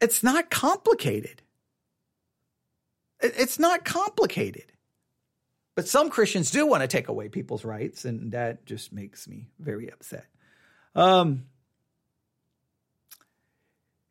[0.02, 1.42] it's not complicated.
[3.22, 4.72] It's not complicated.
[5.80, 9.48] But some Christians do want to take away people's rights, and that just makes me
[9.60, 10.26] very upset.
[10.94, 11.46] Um,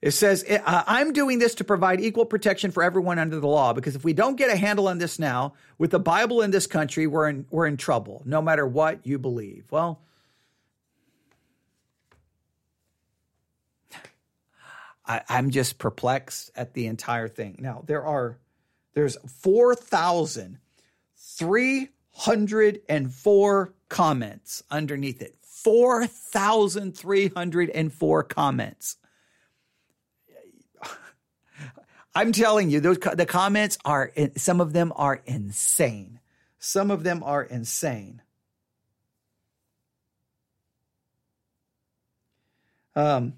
[0.01, 3.95] it says, I'm doing this to provide equal protection for everyone under the law because
[3.95, 7.07] if we don't get a handle on this now, with the Bible in this country,
[7.07, 9.66] we're in, we're in trouble, no matter what you believe.
[9.71, 10.01] Well,
[15.05, 17.57] I, I'm just perplexed at the entire thing.
[17.59, 18.39] Now, there are,
[18.95, 20.61] there's 4,000
[21.19, 25.35] 304 comments underneath it.
[25.43, 28.97] 4,304 comments.
[32.14, 36.21] I'm telling you, those the comments are some of them are insane.
[36.59, 38.23] Some of them are insane.
[42.97, 43.35] Um,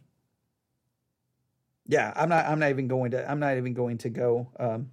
[1.87, 2.47] yeah, I'm not.
[2.47, 3.31] I'm not even going to.
[3.31, 4.49] I'm not even going to go.
[4.59, 4.91] Um,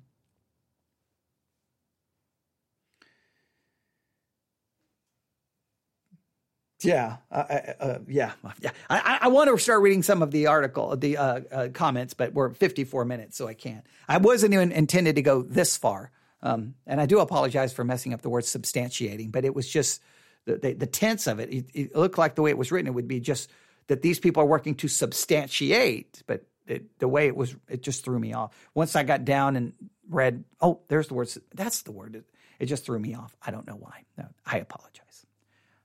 [6.82, 7.44] Yeah, uh,
[7.80, 8.70] uh, yeah, yeah.
[8.90, 12.34] I, I, want to start reading some of the article, the uh, uh comments, but
[12.34, 13.84] we're 54 minutes, so I can't.
[14.08, 16.12] I wasn't even intended to go this far,
[16.44, 20.02] um, and I do apologize for messing up the word substantiating, but it was just
[20.46, 22.88] the, the, the tense of it, it, it looked like the way it was written,
[22.88, 23.50] it would be just
[23.88, 28.04] that these people are working to substantiate, but it, the way it was, it just
[28.04, 28.54] threw me off.
[28.74, 29.74] Once I got down and
[30.10, 31.38] read, oh, there's the words.
[31.54, 32.16] That's the word.
[32.16, 32.26] It,
[32.60, 33.36] it just threw me off.
[33.42, 34.04] I don't know why.
[34.18, 35.07] No, I apologize.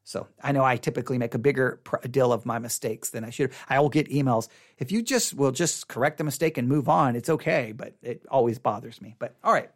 [0.05, 1.81] So I know I typically make a bigger
[2.11, 3.53] deal of my mistakes than I should.
[3.69, 4.49] I will get emails.
[4.79, 8.25] If you just will just correct the mistake and move on, it's okay, but it
[8.29, 9.15] always bothers me.
[9.19, 9.71] But all right,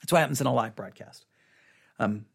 [0.00, 1.26] that's what happens in a live broadcast.
[1.98, 2.26] Um,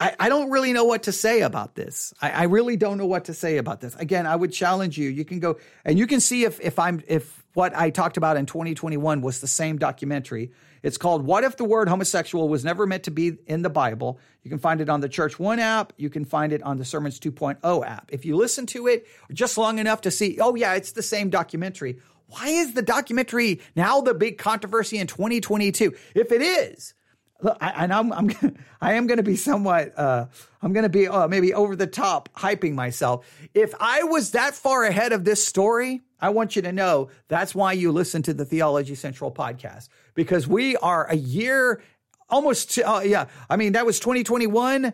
[0.00, 2.12] I, I don't really know what to say about this.
[2.20, 3.94] I, I really don't know what to say about this.
[3.94, 5.08] Again, I would challenge you.
[5.08, 8.36] You can go and you can see if if I'm if what I talked about
[8.36, 10.52] in 2021 was the same documentary.
[10.82, 14.18] It's called What If the Word Homosexual Was Never Meant to Be in the Bible?
[14.42, 15.92] You can find it on the Church One app.
[15.96, 18.10] You can find it on the Sermons 2.0 app.
[18.12, 21.30] If you listen to it just long enough to see, oh, yeah, it's the same
[21.30, 22.00] documentary.
[22.26, 25.94] Why is the documentary now the big controversy in 2022?
[26.14, 26.94] If it is,
[27.42, 28.30] Look, I, and I'm, I'm,
[28.80, 30.26] I am going to be somewhat, uh,
[30.62, 33.26] I'm going to be uh, maybe over the top hyping myself.
[33.54, 37.54] If I was that far ahead of this story, I want you to know that's
[37.54, 41.82] why you listen to the Theology Central podcast because we are a year
[42.30, 43.26] almost, uh, yeah.
[43.50, 44.92] I mean, that was 2021.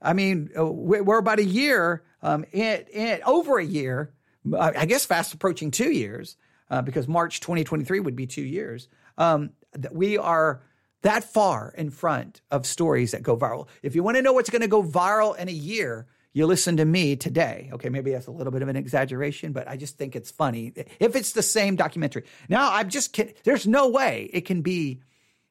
[0.00, 2.44] I mean, uh, we're about a year, um,
[3.24, 4.12] over a year,
[4.58, 6.36] I guess fast approaching two years,
[6.70, 8.88] uh, because March 2023 would be two years.
[9.18, 9.50] Um,
[9.92, 10.62] we are
[11.02, 13.68] that far in front of stories that go viral.
[13.82, 16.78] If you want to know what's going to go viral in a year, you listen
[16.78, 17.70] to me today.
[17.74, 20.72] Okay, maybe that's a little bit of an exaggeration, but I just think it's funny.
[20.98, 22.24] If it's the same documentary.
[22.48, 23.34] Now, I'm just kidding.
[23.44, 25.02] There's no way it can be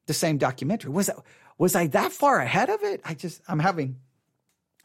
[0.08, 0.92] the same documentary.
[0.92, 1.18] Was that,
[1.58, 3.02] was I that far ahead of it?
[3.06, 3.98] I just I'm having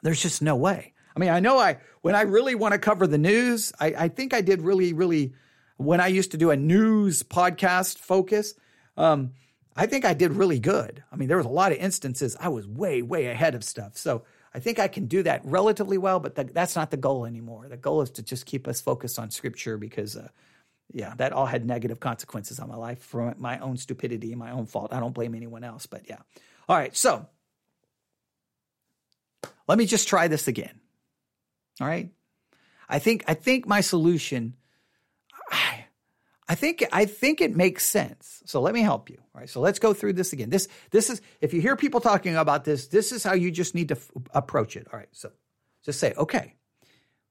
[0.03, 0.93] there's just no way.
[1.17, 4.09] I mean, I know I when I really want to cover the news, I, I
[4.09, 5.33] think I did really, really
[5.79, 8.55] when I used to do a news podcast focus.
[8.99, 9.33] Um,
[9.77, 11.05] I think I did really good.
[11.13, 13.97] I mean, there was a lot of instances I was way, way ahead of stuff.
[13.97, 14.25] So
[14.55, 17.69] I think I can do that relatively well, but the, that's not the goal anymore.
[17.69, 20.29] The goal is to just keep us focused on scripture because, uh,
[20.93, 24.53] yeah, that all had negative consequences on my life from my own stupidity and my
[24.53, 24.95] own fault.
[24.95, 26.19] I don't blame anyone else, but yeah.
[26.69, 27.29] All right, so
[29.69, 30.81] let me just try this again.
[31.81, 32.11] All right.
[32.89, 34.55] I think I think my solution
[35.51, 35.86] I
[36.55, 38.43] think I think it makes sense.
[38.47, 39.19] So let me help you.
[39.35, 39.51] All right.
[39.51, 40.49] So let's go through this again.
[40.49, 43.75] This this is if you hear people talking about this, this is how you just
[43.75, 44.87] need to f- approach it.
[44.93, 45.09] All right.
[45.13, 45.33] So
[45.85, 46.55] just say, okay.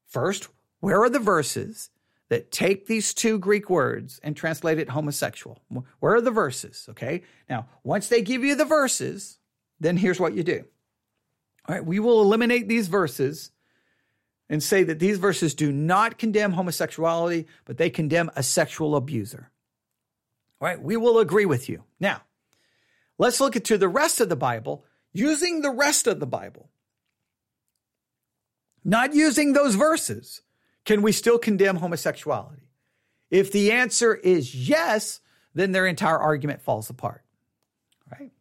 [0.08, 0.50] First,
[0.82, 1.90] where are the verses
[2.30, 5.62] that take these two Greek words and translate it homosexual?
[6.00, 6.86] Where are the verses?
[6.90, 7.24] Okay.
[7.50, 9.38] Now, once they give you the verses,
[9.80, 10.66] then here's what you do.
[11.68, 11.86] All right.
[11.86, 13.52] We will eliminate these verses
[14.50, 19.52] and say that these verses do not condemn homosexuality, but they condemn a sexual abuser.
[20.62, 21.84] All right, we will agree with you.
[22.00, 22.22] Now,
[23.18, 26.70] let's look at to the rest of the Bible using the rest of the Bible.
[28.84, 30.42] Not using those verses,
[30.86, 32.70] can we still condemn homosexuality?
[33.32, 35.22] If the answer is yes,
[35.56, 37.24] then their entire argument falls apart.
[38.12, 38.32] Right?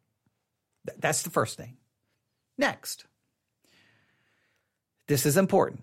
[0.98, 1.78] That's the first thing.
[2.58, 3.06] Next,
[5.08, 5.82] this is important.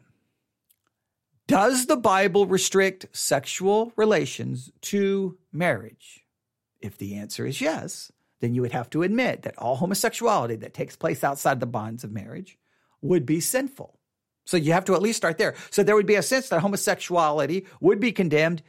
[1.51, 6.23] Does the Bible restrict sexual relations to marriage?
[6.79, 10.73] If the answer is yes, then you would have to admit that all homosexuality that
[10.73, 12.57] takes place outside the bonds of marriage
[13.01, 13.99] would be sinful.
[14.45, 15.55] So you have to at least start there.
[15.71, 18.63] So there would be a sense that homosexuality would be condemned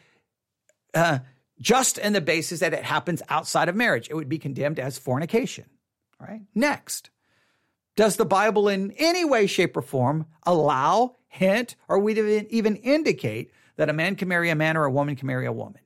[0.92, 1.20] uh,
[1.60, 4.08] just in the basis that it happens outside of marriage.
[4.10, 5.66] It would be condemned as fornication.
[6.18, 6.40] Right.
[6.52, 7.10] Next,
[7.94, 12.18] does the Bible in any way, shape, or form allow hint, or we'd
[12.50, 15.52] even indicate that a man can marry a man or a woman can marry a
[15.52, 15.80] woman.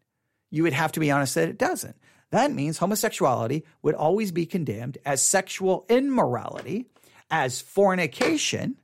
[0.50, 1.96] You would have to be honest that it doesn't.
[2.30, 6.86] That means homosexuality would always be condemned as sexual immorality,
[7.30, 8.76] as fornication,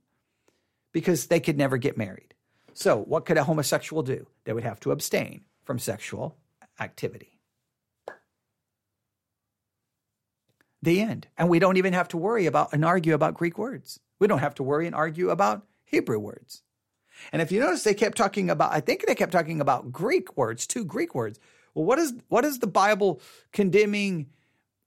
[0.93, 2.35] because they could never get married.
[2.75, 4.29] So, what could a homosexual do?
[4.45, 6.37] They would have to abstain from sexual
[6.79, 7.41] activity.
[10.81, 11.27] The end.
[11.37, 13.99] And we don't even have to worry about and argue about Greek words.
[14.21, 16.63] We don't have to worry and argue about Hebrew words.
[17.33, 20.37] And if you notice, they kept talking about, I think they kept talking about Greek
[20.37, 21.39] words, two Greek words.
[21.75, 23.21] Well, what is, what is the Bible
[23.53, 24.31] condemning,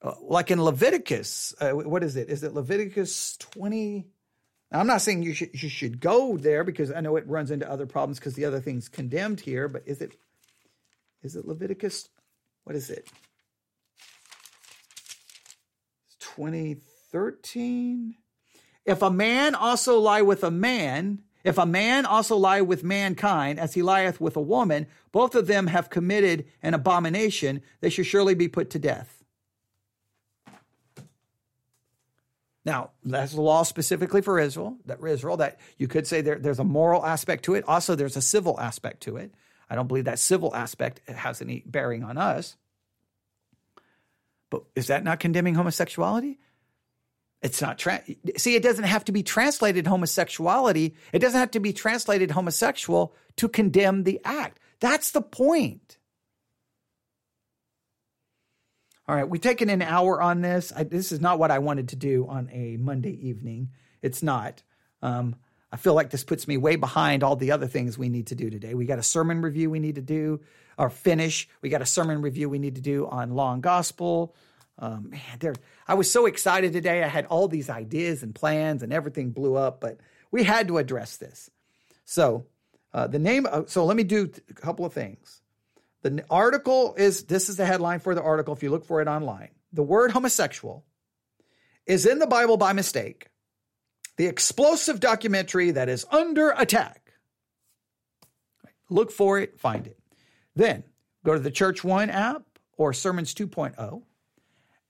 [0.01, 1.56] uh, like in Leviticus?
[1.62, 2.30] Uh, what is it?
[2.30, 4.08] Is it Leviticus 20?
[4.72, 7.51] Now, I'm not saying you should, you should go there because I know it runs
[7.51, 10.18] into other problems because the other thing's condemned here, but is it,
[11.22, 12.10] is it Leviticus?
[12.64, 13.08] What is it?
[16.08, 18.16] It's 2013.
[18.86, 23.60] If a man also lie with a man, if a man also lie with mankind,
[23.60, 28.06] as he lieth with a woman, both of them have committed an abomination, they should
[28.06, 29.24] surely be put to death.
[32.64, 36.60] Now, that's the law specifically for Israel, that Israel, that you could say there, there's
[36.60, 37.64] a moral aspect to it.
[37.68, 39.32] Also, there's a civil aspect to it.
[39.70, 42.56] I don't believe that civil aspect has any bearing on us.
[44.50, 46.40] But is that not condemning homosexuality?
[47.46, 47.78] It's not.
[47.78, 48.02] Tra-
[48.38, 50.96] See, it doesn't have to be translated homosexuality.
[51.14, 54.60] It doesn't have to be translated homosexual to condemn the act.
[54.80, 56.00] That's the point.
[59.08, 60.74] All right, we've taken an hour on this.
[60.76, 63.70] I, this is not what I wanted to do on a Monday evening.
[64.02, 64.64] It's not.
[65.04, 65.36] Um,
[65.72, 68.36] I feel like this puts me way behind all the other things we need to
[68.36, 68.74] do today.
[68.74, 70.41] We got a sermon review we need to do
[70.80, 71.48] or finish.
[71.62, 74.34] We got a sermon review we need to do on law and gospel.
[74.78, 75.56] Um, man, there.
[75.88, 77.04] I was so excited today.
[77.04, 79.80] I had all these ideas and plans, and everything blew up.
[79.80, 80.00] But
[80.32, 81.50] we had to address this.
[82.04, 82.46] So
[82.94, 83.48] uh, the name.
[83.68, 85.42] so let me do a couple of things.
[86.02, 89.08] The article is this is the headline for the article if you look for it
[89.08, 89.50] online.
[89.74, 90.86] The word homosexual
[91.86, 93.28] is in the Bible by mistake.
[94.18, 97.14] The explosive documentary that is under attack.
[98.90, 100.00] Look for it, find it.
[100.56, 100.84] Then
[101.26, 102.44] go to the Church One app
[102.78, 104.04] or Sermons 2.0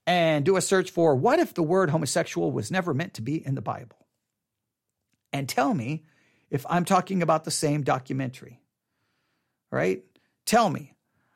[0.07, 3.45] and do a search for what if the word homosexual was never meant to be
[3.45, 4.07] in the Bible?
[5.33, 6.03] And tell me
[6.49, 8.61] if I'm talking about the same documentary.
[9.71, 10.03] Right?
[10.45, 10.95] Tell me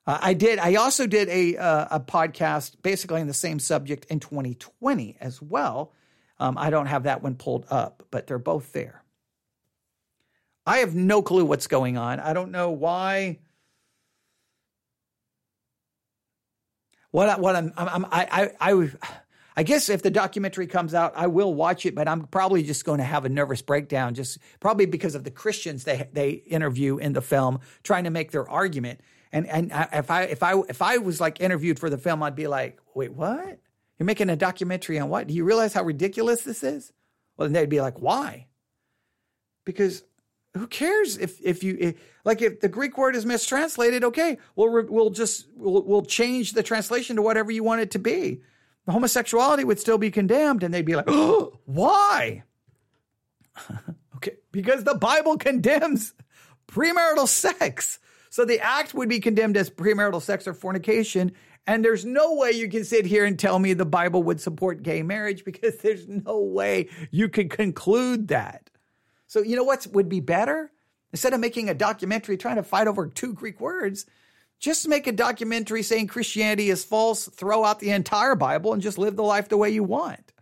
[0.09, 0.57] uh, I did.
[0.57, 5.39] I also did a uh, a podcast basically on the same subject in 2020 as
[5.39, 5.93] well.
[6.39, 9.03] Um, I don't have that one pulled up, but they're both there.
[10.65, 12.19] I have no clue what's going on.
[12.19, 13.37] I don't know why.
[17.11, 18.89] What what I'm, I'm I I I
[19.57, 22.85] I guess if the documentary comes out, I will watch it, but I'm probably just
[22.85, 26.97] going to have a nervous breakdown, just probably because of the Christians they they interview
[26.97, 29.01] in the film, trying to make their argument.
[29.31, 32.35] And and if I if I if I was like interviewed for the film, I'd
[32.35, 33.59] be like, wait, what?
[33.97, 35.27] You're making a documentary on what?
[35.27, 36.93] Do you realize how ridiculous this is?
[37.35, 38.47] Well, then they'd be like, why?
[39.65, 40.03] Because
[40.55, 41.95] who cares if if you if,
[42.25, 44.03] like if the Greek word is mistranslated?
[44.03, 47.99] Okay, we'll we'll just we'll, we'll change the translation to whatever you want it to
[47.99, 48.41] be.
[48.87, 52.43] Homosexuality would still be condemned, and they'd be like, oh, why?
[54.15, 56.13] okay, because the Bible condemns
[56.67, 57.99] premarital sex.
[58.31, 61.31] So the act would be condemned as premarital sex or fornication.
[61.67, 64.81] And there's no way you can sit here and tell me the Bible would support
[64.81, 68.69] gay marriage because there's no way you could conclude that.
[69.29, 70.71] So, you know what would be better?
[71.13, 74.05] Instead of making a documentary trying to fight over two Greek words,
[74.59, 78.97] just make a documentary saying Christianity is false, throw out the entire Bible, and just
[78.97, 80.33] live the life the way you want.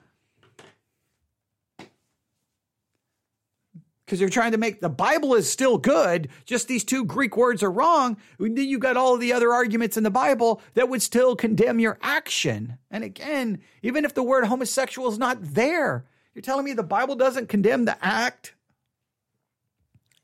[4.08, 7.62] because you're trying to make the Bible is still good, just these two Greek words
[7.62, 8.16] are wrong.
[8.40, 12.00] Then you got all the other arguments in the Bible that would still condemn your
[12.02, 12.78] action.
[12.90, 17.16] And again, even if the word homosexual is not there, you're telling me the Bible
[17.16, 18.54] doesn't condemn the act?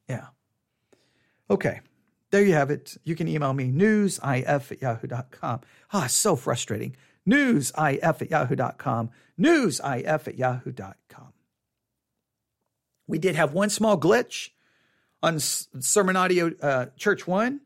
[0.07, 0.27] Yeah.
[1.49, 1.81] Okay.
[2.31, 2.97] There you have it.
[3.03, 5.61] You can email me newsif at yahoo.com.
[5.91, 6.95] Ah, so frustrating.
[7.27, 9.11] Newsif at yahoo.com.
[9.39, 11.33] Newsif at yahoo.com.
[13.07, 14.49] We did have one small glitch
[15.21, 17.61] on Sermon Audio uh, Church One.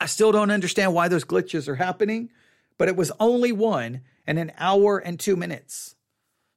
[0.00, 2.30] I still don't understand why those glitches are happening,
[2.76, 5.94] but it was only one in an hour and two minutes.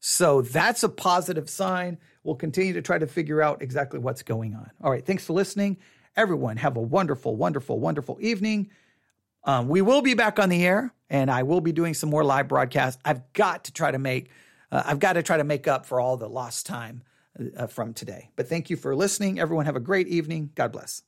[0.07, 1.97] So that's a positive sign.
[2.23, 4.69] We'll continue to try to figure out exactly what's going on.
[4.83, 5.03] All right.
[5.03, 5.77] Thanks for listening.
[6.15, 8.69] Everyone, have a wonderful, wonderful, wonderful evening.
[9.45, 12.23] Um, we will be back on the air and I will be doing some more
[12.23, 13.01] live broadcasts.
[13.03, 14.29] I've got to try to make
[14.71, 17.01] uh, I've got to try to make up for all the lost time
[17.57, 18.29] uh, from today.
[18.35, 19.39] But thank you for listening.
[19.39, 20.51] Everyone have a great evening.
[20.53, 21.01] God bless.